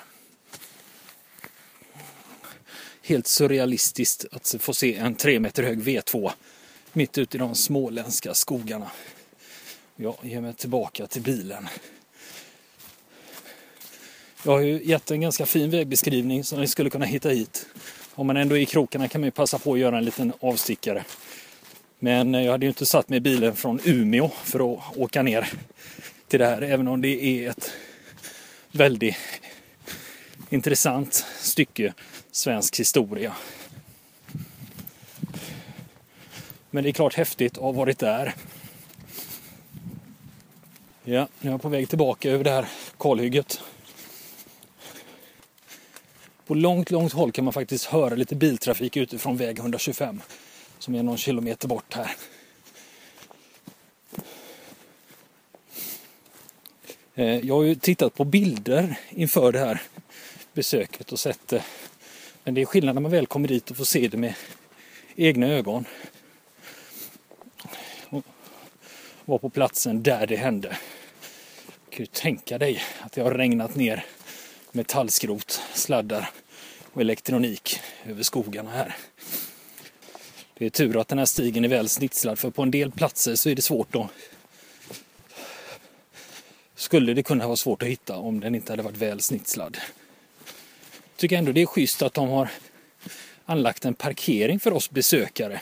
Helt 3.02 3.26
surrealistiskt 3.26 4.24
att 4.32 4.54
få 4.58 4.74
se 4.74 4.96
en 4.96 5.14
3 5.14 5.40
meter 5.40 5.62
hög 5.62 5.82
V2 5.82 6.32
mitt 6.92 7.18
ute 7.18 7.36
i 7.36 7.40
de 7.40 7.54
småländska 7.54 8.34
skogarna. 8.34 8.90
Jag 9.96 10.16
ger 10.22 10.40
mig 10.40 10.54
tillbaka 10.54 11.06
till 11.06 11.22
bilen. 11.22 11.68
Jag 14.44 14.52
har 14.52 14.60
ju 14.60 14.84
gett 14.84 15.10
en 15.10 15.20
ganska 15.20 15.46
fin 15.46 15.70
vägbeskrivning 15.70 16.44
som 16.44 16.60
ni 16.60 16.66
skulle 16.66 16.90
kunna 16.90 17.04
hitta 17.04 17.28
hit. 17.28 17.66
Om 18.14 18.26
man 18.26 18.36
ändå 18.36 18.56
är 18.56 18.60
i 18.60 18.66
krokarna 18.66 19.08
kan 19.08 19.20
man 19.20 19.26
ju 19.26 19.30
passa 19.30 19.58
på 19.58 19.72
att 19.72 19.78
göra 19.78 19.98
en 19.98 20.04
liten 20.04 20.32
avstickare. 20.40 21.04
Men 21.98 22.34
eh, 22.34 22.42
jag 22.42 22.52
hade 22.52 22.66
ju 22.66 22.70
inte 22.70 22.86
satt 22.86 23.08
mig 23.08 23.16
i 23.16 23.20
bilen 23.20 23.56
från 23.56 23.80
Umeå 23.84 24.28
för 24.28 24.74
att 24.74 24.96
åka 24.96 25.22
ner 25.22 25.48
till 26.28 26.38
det 26.38 26.46
här, 26.46 26.62
även 26.62 26.88
om 26.88 27.02
det 27.02 27.24
är 27.24 27.50
ett 27.50 27.72
väldigt 28.72 29.16
intressant 30.50 31.26
stycke 31.38 31.94
svensk 32.30 32.80
historia. 32.80 33.32
Men 36.70 36.84
det 36.84 36.90
är 36.90 36.92
klart 36.92 37.14
häftigt 37.14 37.52
att 37.52 37.62
ha 37.62 37.72
varit 37.72 37.98
där. 37.98 38.34
Ja, 41.04 41.28
nu 41.40 41.48
är 41.48 41.52
jag 41.52 41.62
på 41.62 41.68
väg 41.68 41.88
tillbaka 41.88 42.30
över 42.30 42.44
det 42.44 42.50
här 42.50 42.68
kalhygget. 42.98 43.60
På 46.52 46.56
långt, 46.56 46.90
långt 46.90 47.12
håll 47.12 47.32
kan 47.32 47.44
man 47.44 47.52
faktiskt 47.52 47.84
höra 47.84 48.14
lite 48.14 48.34
biltrafik 48.34 48.96
utifrån 48.96 49.36
väg 49.36 49.58
125 49.58 50.22
som 50.78 50.94
är 50.94 51.02
någon 51.02 51.16
kilometer 51.16 51.68
bort 51.68 51.94
här. 51.94 52.10
Eh, 57.14 57.46
jag 57.46 57.54
har 57.54 57.62
ju 57.62 57.74
tittat 57.74 58.14
på 58.14 58.24
bilder 58.24 58.98
inför 59.10 59.52
det 59.52 59.58
här 59.58 59.82
besöket 60.52 61.12
och 61.12 61.18
sett 61.18 61.48
det. 61.48 61.64
Men 62.44 62.54
det 62.54 62.60
är 62.60 62.66
skillnad 62.66 62.94
när 62.94 63.02
man 63.02 63.10
väl 63.10 63.26
kommer 63.26 63.48
dit 63.48 63.70
och 63.70 63.76
får 63.76 63.84
se 63.84 64.08
det 64.08 64.16
med 64.16 64.34
egna 65.16 65.46
ögon. 65.46 65.84
Och 68.08 68.24
var 69.24 69.38
på 69.38 69.50
platsen 69.50 70.02
där 70.02 70.26
det 70.26 70.36
hände. 70.36 70.78
Du 71.88 71.96
kan 71.96 71.98
ju 71.98 72.06
tänka 72.06 72.58
dig 72.58 72.82
att 73.00 73.12
det 73.12 73.20
har 73.20 73.30
regnat 73.30 73.74
ner 73.74 74.04
metallskrot, 74.72 75.60
sladdar 75.74 76.30
och 76.92 77.00
elektronik 77.00 77.80
över 78.06 78.22
skogarna 78.22 78.70
här. 78.70 78.96
Det 80.54 80.66
är 80.66 80.70
tur 80.70 81.00
att 81.00 81.08
den 81.08 81.18
här 81.18 81.26
stigen 81.26 81.64
är 81.64 81.68
väl 81.68 81.88
snitslad 81.88 82.38
för 82.38 82.50
på 82.50 82.62
en 82.62 82.70
del 82.70 82.90
platser 82.90 83.34
så 83.34 83.48
är 83.48 83.54
det 83.54 83.62
svårt 83.62 83.94
att 83.96 84.06
skulle 86.74 87.14
det 87.14 87.22
kunna 87.22 87.46
vara 87.46 87.56
svårt 87.56 87.82
att 87.82 87.88
hitta 87.88 88.16
om 88.16 88.40
den 88.40 88.54
inte 88.54 88.72
hade 88.72 88.82
varit 88.82 88.96
väl 88.96 89.20
snitslad. 89.20 89.78
Tycker 91.16 91.38
ändå 91.38 91.52
det 91.52 91.62
är 91.62 91.66
schysst 91.66 92.02
att 92.02 92.14
de 92.14 92.28
har 92.28 92.48
anlagt 93.44 93.84
en 93.84 93.94
parkering 93.94 94.60
för 94.60 94.72
oss 94.72 94.90
besökare. 94.90 95.60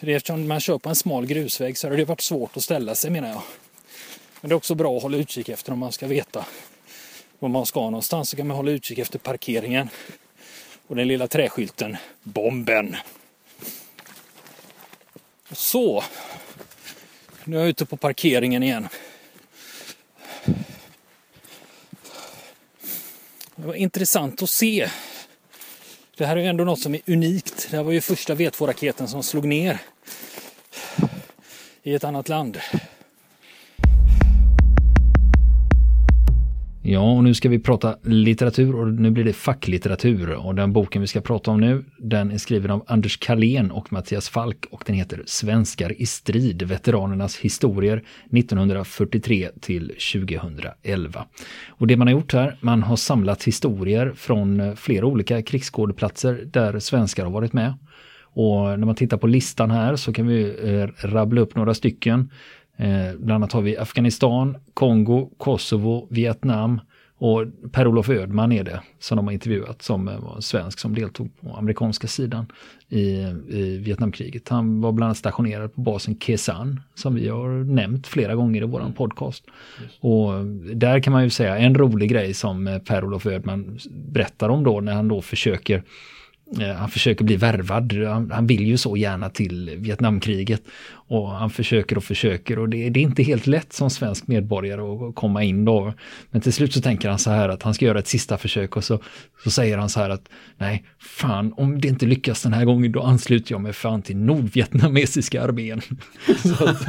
Eftersom 0.00 0.48
man 0.48 0.60
kör 0.60 0.78
på 0.78 0.88
en 0.88 0.96
smal 0.96 1.26
grusväg 1.26 1.78
så 1.78 1.88
har 1.88 1.96
det 1.96 2.04
varit 2.04 2.20
svårt 2.20 2.56
att 2.56 2.62
ställa 2.62 2.94
sig 2.94 3.10
menar 3.10 3.28
jag. 3.28 3.42
Men 4.40 4.48
det 4.48 4.52
är 4.52 4.56
också 4.56 4.74
bra 4.74 4.96
att 4.96 5.02
hålla 5.02 5.16
utkik 5.16 5.48
efter 5.48 5.72
om 5.72 5.78
man 5.78 5.92
ska 5.92 6.06
veta 6.06 6.46
var 7.42 7.48
man 7.48 7.66
ska 7.66 7.80
någonstans 7.80 8.30
så 8.30 8.36
kan 8.36 8.46
man 8.46 8.56
hålla 8.56 8.70
utkik 8.70 8.98
efter 8.98 9.18
parkeringen. 9.18 9.88
Och 10.92 10.96
den 10.96 11.08
lilla 11.08 11.28
träskylten 11.28 11.96
Bomben. 12.22 12.96
Så. 15.50 16.04
Nu 17.44 17.56
är 17.56 17.60
jag 17.60 17.68
ute 17.68 17.86
på 17.86 17.96
parkeringen 17.96 18.62
igen. 18.62 18.88
Det 23.56 23.66
var 23.66 23.74
intressant 23.74 24.42
att 24.42 24.50
se. 24.50 24.88
Det 26.16 26.26
här 26.26 26.36
är 26.36 26.40
ju 26.40 26.46
ändå 26.46 26.64
något 26.64 26.80
som 26.80 26.94
är 26.94 27.00
unikt. 27.06 27.68
Det 27.70 27.76
här 27.76 27.84
var 27.84 27.92
ju 27.92 28.00
första 28.00 28.34
V2-raketen 28.34 29.08
som 29.08 29.22
slog 29.22 29.44
ner 29.44 29.78
i 31.82 31.94
ett 31.94 32.04
annat 32.04 32.28
land. 32.28 32.60
Ja, 36.84 37.12
och 37.12 37.24
nu 37.24 37.34
ska 37.34 37.48
vi 37.48 37.58
prata 37.58 37.96
litteratur 38.02 38.74
och 38.74 38.88
nu 38.88 39.10
blir 39.10 39.24
det 39.24 39.32
facklitteratur. 39.32 40.34
Och 40.34 40.54
den 40.54 40.72
boken 40.72 41.02
vi 41.02 41.08
ska 41.08 41.20
prata 41.20 41.50
om 41.50 41.60
nu, 41.60 41.84
den 41.98 42.30
är 42.30 42.38
skriven 42.38 42.70
av 42.70 42.84
Anders 42.86 43.16
Karlén 43.16 43.70
och 43.70 43.92
Mattias 43.92 44.28
Falk 44.28 44.66
och 44.70 44.82
den 44.86 44.96
heter 44.96 45.22
Svenskar 45.26 46.02
i 46.02 46.06
strid, 46.06 46.62
veteranernas 46.62 47.36
historier 47.36 48.02
1943 48.32 49.48
till 49.60 49.88
2011. 49.88 51.24
Och 51.68 51.86
det 51.86 51.96
man 51.96 52.06
har 52.06 52.12
gjort 52.12 52.32
här, 52.32 52.56
man 52.60 52.82
har 52.82 52.96
samlat 52.96 53.44
historier 53.44 54.12
från 54.16 54.76
flera 54.76 55.06
olika 55.06 55.42
krigsskådeplatser 55.42 56.48
där 56.52 56.78
svenskar 56.78 57.24
har 57.24 57.32
varit 57.32 57.52
med. 57.52 57.74
Och 58.34 58.78
när 58.78 58.86
man 58.86 58.94
tittar 58.94 59.16
på 59.16 59.26
listan 59.26 59.70
här 59.70 59.96
så 59.96 60.12
kan 60.12 60.26
vi 60.26 60.54
eh, 60.64 61.06
rabbla 61.08 61.40
upp 61.40 61.54
några 61.54 61.74
stycken. 61.74 62.30
Eh, 62.76 63.14
bland 63.18 63.32
annat 63.32 63.52
har 63.52 63.62
vi 63.62 63.76
Afghanistan, 63.76 64.56
Kongo, 64.74 65.30
Kosovo, 65.38 66.06
Vietnam 66.10 66.80
och 67.22 67.46
Per-Olof 67.72 68.08
Ödman 68.08 68.52
är 68.52 68.64
det 68.64 68.80
som 68.98 69.16
de 69.16 69.26
har 69.26 69.32
intervjuat 69.32 69.82
som 69.82 70.08
eh, 70.08 70.20
var 70.20 70.40
svensk 70.40 70.78
som 70.78 70.94
deltog 70.94 71.40
på 71.40 71.56
amerikanska 71.56 72.06
sidan 72.06 72.46
i, 72.88 73.00
i 73.48 73.80
Vietnamkriget. 73.84 74.48
Han 74.48 74.80
var 74.80 74.92
bland 74.92 75.06
annat 75.06 75.16
stationerad 75.16 75.74
på 75.74 75.80
basen 75.80 76.18
Kesan 76.18 76.80
som 76.94 77.14
vi 77.14 77.28
har 77.28 77.64
nämnt 77.64 78.06
flera 78.06 78.34
gånger 78.34 78.62
i 78.62 78.66
våran 78.66 78.92
podcast. 78.92 79.44
Och 80.00 80.44
där 80.74 81.00
kan 81.00 81.12
man 81.12 81.24
ju 81.24 81.30
säga 81.30 81.58
en 81.58 81.74
rolig 81.74 82.10
grej 82.10 82.34
som 82.34 82.66
eh, 82.66 82.78
Per-Olof 82.78 83.26
Ödman 83.26 83.78
berättar 83.90 84.48
om 84.48 84.64
då 84.64 84.80
när 84.80 84.92
han 84.92 85.08
då 85.08 85.22
försöker 85.22 85.82
han 86.76 86.88
försöker 86.88 87.24
bli 87.24 87.36
värvad. 87.36 87.92
Han, 87.92 88.30
han, 88.30 88.46
vill 88.46 88.66
ju 88.66 88.76
så 88.76 88.96
gärna 88.96 89.30
till 89.30 89.76
Vietnamkriget. 89.78 90.62
Och 91.12 91.30
han 91.30 91.50
försöker 91.50 91.96
och 91.96 92.04
försöker 92.04 92.58
och 92.58 92.68
det, 92.68 92.90
det, 92.90 93.00
är 93.00 93.02
inte 93.02 93.22
helt 93.22 93.46
lätt 93.46 93.72
som 93.72 93.90
svensk 93.90 94.26
medborgare 94.26 94.80
att 94.80 95.14
komma 95.14 95.42
in 95.42 95.64
då. 95.64 95.92
Men 96.30 96.40
till 96.40 96.52
slut 96.52 96.72
så 96.72 96.80
tänker 96.80 97.08
han 97.08 97.18
så 97.18 97.30
här 97.30 97.48
att 97.48 97.62
han 97.62 97.74
ska 97.74 97.84
göra 97.84 97.98
ett 97.98 98.08
sista 98.08 98.38
försök 98.38 98.76
och 98.76 98.84
så, 98.84 99.00
så 99.44 99.50
säger 99.50 99.78
han 99.78 99.88
så 99.88 100.00
här 100.00 100.10
att 100.10 100.28
nej, 100.56 100.84
fan 100.98 101.54
om 101.56 101.80
det 101.80 101.88
inte 101.88 102.06
lyckas 102.06 102.42
den 102.42 102.52
här 102.52 102.64
gången 102.64 102.92
då 102.92 103.02
ansluter 103.02 103.52
jag 103.52 103.60
mig 103.60 103.72
fan 103.72 104.02
till 104.02 104.16
nordvietnamesiska 104.16 105.42
armén. 105.42 105.80
att, 106.60 106.88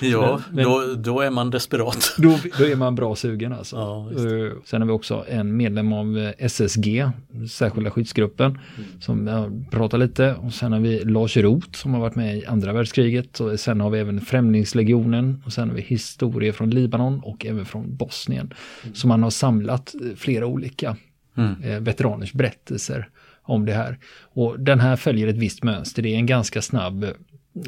ja, 0.00 0.40
men, 0.50 0.64
då, 0.64 0.94
då 0.96 1.20
är 1.20 1.30
man 1.30 1.50
desperat. 1.50 2.14
Då, 2.18 2.38
då 2.58 2.64
är 2.64 2.76
man 2.76 2.94
bra 2.94 3.16
sugen 3.16 3.52
alltså. 3.52 3.76
Ja, 3.76 4.10
uh, 4.24 4.52
sen 4.64 4.80
har 4.80 4.86
vi 4.86 4.92
också 4.92 5.24
en 5.28 5.56
medlem 5.56 5.92
av 5.92 6.32
SSG, 6.38 7.10
särskilda 7.50 7.90
skyddsgruppen, 7.90 8.58
mm. 8.76 9.00
som 9.00 9.66
pratar 9.70 9.98
lite. 9.98 10.34
Och 10.34 10.52
sen 10.52 10.75
har 10.76 10.82
vi 10.82 11.04
Lars 11.04 11.36
Roth 11.36 11.72
som 11.72 11.94
har 11.94 12.00
varit 12.00 12.14
med 12.14 12.36
i 12.36 12.46
andra 12.46 12.72
världskriget. 12.72 13.40
Och 13.40 13.60
sen 13.60 13.80
har 13.80 13.90
vi 13.90 13.98
även 13.98 14.20
Främlingslegionen 14.20 15.42
och 15.46 15.52
sen 15.52 15.68
har 15.68 15.76
vi 15.76 15.82
historier 15.82 16.52
från 16.52 16.70
Libanon 16.70 17.20
och 17.20 17.46
även 17.46 17.64
från 17.64 17.96
Bosnien. 17.96 18.52
Mm. 18.82 18.94
Så 18.94 19.08
man 19.08 19.22
har 19.22 19.30
samlat 19.30 19.94
flera 20.16 20.46
olika 20.46 20.96
mm. 21.36 21.62
eh, 21.62 21.80
veteraners 21.80 22.32
berättelser 22.32 23.08
om 23.42 23.66
det 23.66 23.72
här. 23.72 23.98
Och 24.22 24.60
den 24.60 24.80
här 24.80 24.96
följer 24.96 25.28
ett 25.28 25.36
visst 25.36 25.62
mönster. 25.62 26.02
Det 26.02 26.08
är 26.08 26.16
en 26.16 26.26
ganska 26.26 26.62
snabb 26.62 27.06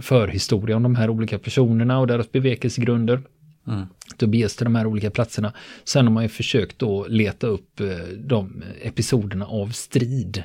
förhistoria 0.01 0.77
om 0.77 0.83
de 0.83 0.95
här 0.95 1.11
olika 1.11 1.39
personerna 1.39 1.99
och 1.99 2.07
deras 2.07 2.33
bevekelsegrunder. 2.33 3.23
Mm. 3.67 3.87
Då 4.17 4.27
beges 4.27 4.57
till 4.57 4.65
de 4.65 4.75
här 4.75 4.87
olika 4.87 5.11
platserna. 5.11 5.53
Sen 5.85 6.07
har 6.07 6.13
man 6.13 6.23
ju 6.23 6.29
försökt 6.29 6.79
då 6.79 7.07
leta 7.09 7.47
upp 7.47 7.81
eh, 7.81 7.87
de 8.17 8.63
episoderna 8.83 9.47
av 9.47 9.69
strid 9.69 10.43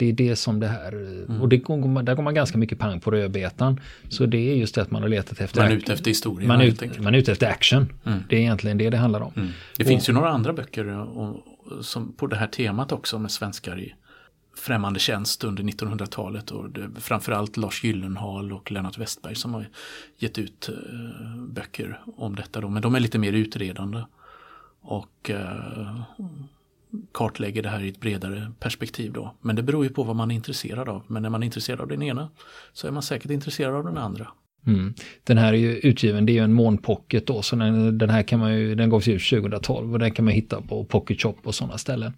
det 0.00 0.08
är 0.08 0.12
det 0.12 0.36
som 0.36 0.60
det 0.60 0.68
här, 0.68 0.92
mm. 0.92 1.40
och 1.42 1.48
det, 1.48 1.56
där 1.56 2.14
går 2.14 2.22
man 2.22 2.34
ganska 2.34 2.58
mycket 2.58 2.78
pang 2.78 3.00
på 3.00 3.10
rödbetan. 3.10 3.80
Så 4.08 4.26
det 4.26 4.50
är 4.50 4.54
just 4.54 4.74
det 4.74 4.82
att 4.82 4.90
man 4.90 5.02
har 5.02 5.08
letat 5.08 5.40
efter... 5.40 5.60
Man 5.60 5.72
är 5.72 5.76
ute 5.76 5.92
efter 5.92 6.10
historien. 6.10 6.48
Man 6.48 6.60
ut, 6.60 6.98
man 6.98 7.14
är 7.14 7.18
ute 7.18 7.32
efter 7.32 7.46
action. 7.46 7.92
Mm. 8.04 8.18
Det 8.28 8.36
är 8.36 8.40
egentligen 8.40 8.78
det 8.78 8.90
det 8.90 8.96
handlar 8.96 9.20
om. 9.20 9.32
Mm. 9.36 9.48
Det 9.76 9.84
och, 9.84 9.88
finns 9.88 10.08
ju 10.08 10.12
några 10.12 10.30
andra 10.30 10.52
böcker 10.52 10.86
och, 10.86 11.26
och, 11.26 11.84
som 11.84 12.12
på 12.12 12.26
det 12.26 12.36
här 12.36 12.46
temat 12.46 12.92
också 12.92 13.18
med 13.18 13.30
svenskar 13.30 13.80
i 13.80 13.94
främmande 14.56 15.00
tjänst 15.00 15.44
under 15.44 15.62
1900-talet 15.62 16.50
och 16.50 16.70
det, 16.70 16.90
framförallt 17.00 17.56
Lars 17.56 17.84
Gyllenhaal 17.84 18.52
och 18.52 18.72
Lennart 18.72 18.98
Westberg 18.98 19.34
som 19.34 19.54
har 19.54 19.68
gett 20.18 20.38
ut 20.38 20.70
uh, 20.72 21.36
böcker 21.36 22.00
om 22.16 22.36
detta 22.36 22.60
då, 22.60 22.68
men 22.68 22.82
de 22.82 22.94
är 22.94 23.00
lite 23.00 23.18
mer 23.18 23.32
utredande. 23.32 24.02
Och 24.82 25.30
uh, 25.30 26.00
kartlägger 27.14 27.62
det 27.62 27.68
här 27.68 27.84
i 27.84 27.88
ett 27.88 28.00
bredare 28.00 28.52
perspektiv 28.60 29.12
då. 29.12 29.34
Men 29.40 29.56
det 29.56 29.62
beror 29.62 29.84
ju 29.84 29.90
på 29.90 30.02
vad 30.02 30.16
man 30.16 30.30
är 30.30 30.34
intresserad 30.34 30.88
av. 30.88 31.02
Men 31.06 31.22
när 31.22 31.30
man 31.30 31.42
är 31.42 31.46
intresserad 31.46 31.80
av 31.80 31.88
den 31.88 32.02
ena 32.02 32.30
så 32.72 32.86
är 32.86 32.90
man 32.90 33.02
säkert 33.02 33.30
intresserad 33.30 33.74
av 33.74 33.84
den 33.84 33.98
andra. 33.98 34.28
Mm. 34.66 34.94
Den 35.24 35.38
här 35.38 35.52
är 35.52 35.58
ju 35.58 35.76
utgiven, 35.76 36.26
det 36.26 36.32
är 36.32 36.34
ju 36.34 36.44
en 36.44 36.52
månpocket 36.52 37.26
då, 37.26 37.42
så 37.42 37.56
den, 37.56 37.98
den, 37.98 38.10
här 38.10 38.22
kan 38.22 38.38
man 38.38 38.54
ju, 38.54 38.74
den 38.74 38.90
gavs 38.90 39.08
ut 39.08 39.28
2012 39.28 39.92
och 39.92 39.98
den 39.98 40.10
kan 40.10 40.24
man 40.24 40.34
hitta 40.34 40.62
på 40.62 40.84
Pocket 40.84 41.22
Shop 41.22 41.36
och 41.42 41.54
sådana 41.54 41.78
ställen. 41.78 42.12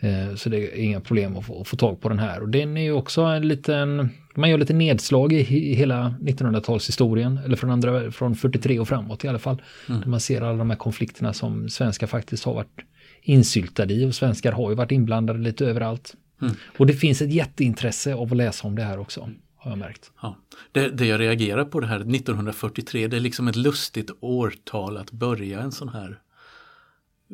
Eh, 0.00 0.34
så 0.34 0.48
det 0.48 0.58
är 0.58 0.84
inga 0.84 1.00
problem 1.00 1.36
att 1.36 1.46
få, 1.46 1.60
att 1.60 1.68
få, 1.68 1.76
tag 1.76 2.00
på 2.00 2.08
den 2.08 2.18
här. 2.18 2.42
Och 2.42 2.48
den 2.48 2.76
är 2.76 2.82
ju 2.82 2.92
också 2.92 3.22
en 3.22 3.48
liten, 3.48 4.10
man 4.34 4.50
gör 4.50 4.58
lite 4.58 4.74
nedslag 4.74 5.32
i, 5.32 5.38
i 5.70 5.74
hela 5.74 6.14
1900-talshistorien, 6.20 7.44
eller 7.44 7.56
från, 7.56 7.70
andra, 7.70 8.10
från 8.10 8.34
43 8.34 8.78
och 8.78 8.88
framåt 8.88 9.24
i 9.24 9.28
alla 9.28 9.38
fall. 9.38 9.62
Mm. 9.88 10.00
Där 10.00 10.08
man 10.08 10.20
ser 10.20 10.42
alla 10.42 10.58
de 10.58 10.70
här 10.70 10.76
konflikterna 10.76 11.32
som 11.32 11.68
svenskar 11.68 12.06
faktiskt 12.06 12.44
har 12.44 12.54
varit 12.54 12.80
insyltade 13.26 13.94
i 13.94 14.04
och 14.04 14.14
svenskar 14.14 14.52
har 14.52 14.70
ju 14.70 14.76
varit 14.76 14.92
inblandade 14.92 15.38
lite 15.38 15.66
överallt. 15.66 16.14
Mm. 16.42 16.54
Och 16.78 16.86
det 16.86 16.92
finns 16.92 17.22
ett 17.22 17.32
jätteintresse 17.32 18.14
av 18.14 18.32
att 18.32 18.36
läsa 18.36 18.68
om 18.68 18.76
det 18.76 18.82
här 18.82 18.98
också. 18.98 19.30
Har 19.56 19.70
jag 19.70 19.78
märkt. 19.78 20.10
Ja. 20.22 20.36
Det, 20.72 20.88
det 20.88 21.06
jag 21.06 21.20
reagerar 21.20 21.64
på 21.64 21.80
det 21.80 21.86
här 21.86 21.96
1943, 21.96 23.06
det 23.06 23.16
är 23.16 23.20
liksom 23.20 23.48
ett 23.48 23.56
lustigt 23.56 24.10
årtal 24.20 24.96
att 24.96 25.10
börja 25.10 25.60
en 25.60 25.72
sån 25.72 25.88
här 25.88 26.18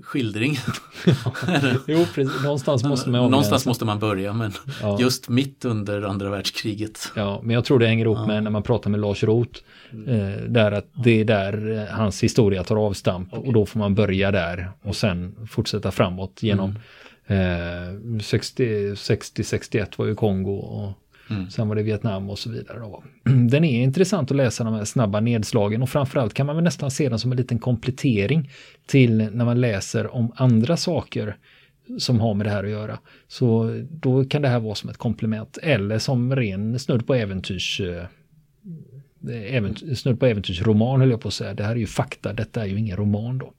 skildring. 0.02 0.58
jo, 1.86 2.06
precis. 2.14 2.42
Någonstans 2.42 2.84
måste 2.84 3.10
man 3.10 3.30
Någonstans 3.30 3.66
måste 3.66 3.84
man 3.84 3.98
börja, 3.98 4.32
men 4.32 4.52
ja. 4.82 5.00
just 5.00 5.28
mitt 5.28 5.64
under 5.64 6.02
andra 6.02 6.30
världskriget. 6.30 7.12
Ja, 7.16 7.40
men 7.42 7.54
jag 7.54 7.64
tror 7.64 7.78
det 7.78 7.86
hänger 7.86 8.04
ihop 8.04 8.18
ja. 8.18 8.26
med 8.26 8.42
när 8.42 8.50
man 8.50 8.62
pratar 8.62 8.90
med 8.90 9.00
Lars 9.00 9.22
Roth. 9.22 9.60
Eh, 10.06 10.42
där 10.48 10.72
att 10.72 10.86
det 11.04 11.20
är 11.20 11.24
där 11.24 11.78
eh, 11.78 11.96
hans 11.96 12.22
historia 12.22 12.64
tar 12.64 12.76
avstamp 12.76 13.32
okay. 13.32 13.46
och 13.46 13.52
då 13.52 13.66
får 13.66 13.78
man 13.78 13.94
börja 13.94 14.30
där 14.30 14.70
och 14.82 14.96
sen 14.96 15.34
fortsätta 15.50 15.90
framåt 15.90 16.42
genom 16.42 16.78
mm. 17.26 17.94
eh, 18.16 18.18
60-61 18.18 19.86
var 19.96 20.06
ju 20.06 20.14
Kongo 20.14 20.56
och 20.56 20.92
Mm. 21.34 21.50
Sen 21.50 21.68
var 21.68 21.76
det 21.76 21.82
Vietnam 21.82 22.30
och 22.30 22.38
så 22.38 22.50
vidare. 22.50 22.78
Då. 22.78 23.02
Den 23.50 23.64
är 23.64 23.82
intressant 23.82 24.30
att 24.30 24.36
läsa 24.36 24.64
de 24.64 24.74
här 24.74 24.84
snabba 24.84 25.20
nedslagen 25.20 25.82
och 25.82 25.88
framförallt 25.88 26.34
kan 26.34 26.46
man 26.46 26.56
väl 26.56 26.64
nästan 26.64 26.90
se 26.90 27.08
den 27.08 27.18
som 27.18 27.32
en 27.32 27.38
liten 27.38 27.58
komplettering 27.58 28.50
till 28.86 29.30
när 29.32 29.44
man 29.44 29.60
läser 29.60 30.14
om 30.14 30.32
andra 30.36 30.76
saker 30.76 31.36
som 31.98 32.20
har 32.20 32.34
med 32.34 32.46
det 32.46 32.50
här 32.50 32.64
att 32.64 32.70
göra. 32.70 32.98
Så 33.28 33.80
då 33.90 34.24
kan 34.24 34.42
det 34.42 34.48
här 34.48 34.60
vara 34.60 34.74
som 34.74 34.90
ett 34.90 34.96
komplement 34.96 35.58
eller 35.62 35.98
som 35.98 36.36
ren 36.36 36.78
snudd 36.78 37.06
på 37.06 37.14
äventyrs 37.14 37.80
eh, 37.80 38.04
äventyr, 39.30 39.94
snudd 39.94 40.20
på 40.20 40.26
äventyrsroman 40.26 41.00
höll 41.00 41.10
jag 41.10 41.20
på 41.20 41.28
att 41.28 41.34
säga. 41.34 41.54
Det 41.54 41.64
här 41.64 41.72
är 41.72 41.76
ju 41.76 41.86
fakta, 41.86 42.32
detta 42.32 42.62
är 42.62 42.66
ju 42.66 42.78
ingen 42.78 42.96
roman 42.96 43.38
då. 43.38 43.52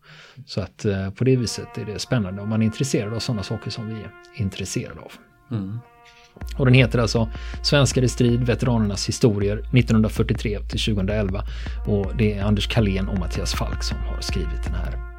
Så 0.45 0.61
att 0.61 0.85
eh, 0.85 1.09
på 1.09 1.23
det 1.23 1.35
viset 1.35 1.77
är 1.77 1.85
det 1.85 1.99
spännande 1.99 2.41
om 2.41 2.49
man 2.49 2.61
är 2.61 2.65
intresserad 2.65 3.13
av 3.13 3.19
sådana 3.19 3.43
saker 3.43 3.71
som 3.71 3.87
vi 3.87 3.93
är 3.93 4.11
intresserade 4.35 4.99
av. 4.99 5.11
Mm. 5.51 5.79
Och 6.57 6.65
den 6.65 6.73
heter 6.73 6.99
alltså 6.99 7.29
Svenskar 7.61 8.01
i 8.01 8.07
strid, 8.07 8.43
veteranernas 8.43 9.09
historier 9.09 9.57
1943 9.57 10.59
till 10.59 10.79
2011. 10.79 11.43
Och 11.85 12.11
det 12.17 12.33
är 12.33 12.43
Anders 12.43 12.67
Kalén 12.67 13.07
och 13.07 13.19
Mattias 13.19 13.53
Falk 13.53 13.83
som 13.83 13.97
har 13.97 14.21
skrivit 14.21 14.63
den 14.63 14.73
här. 14.73 15.13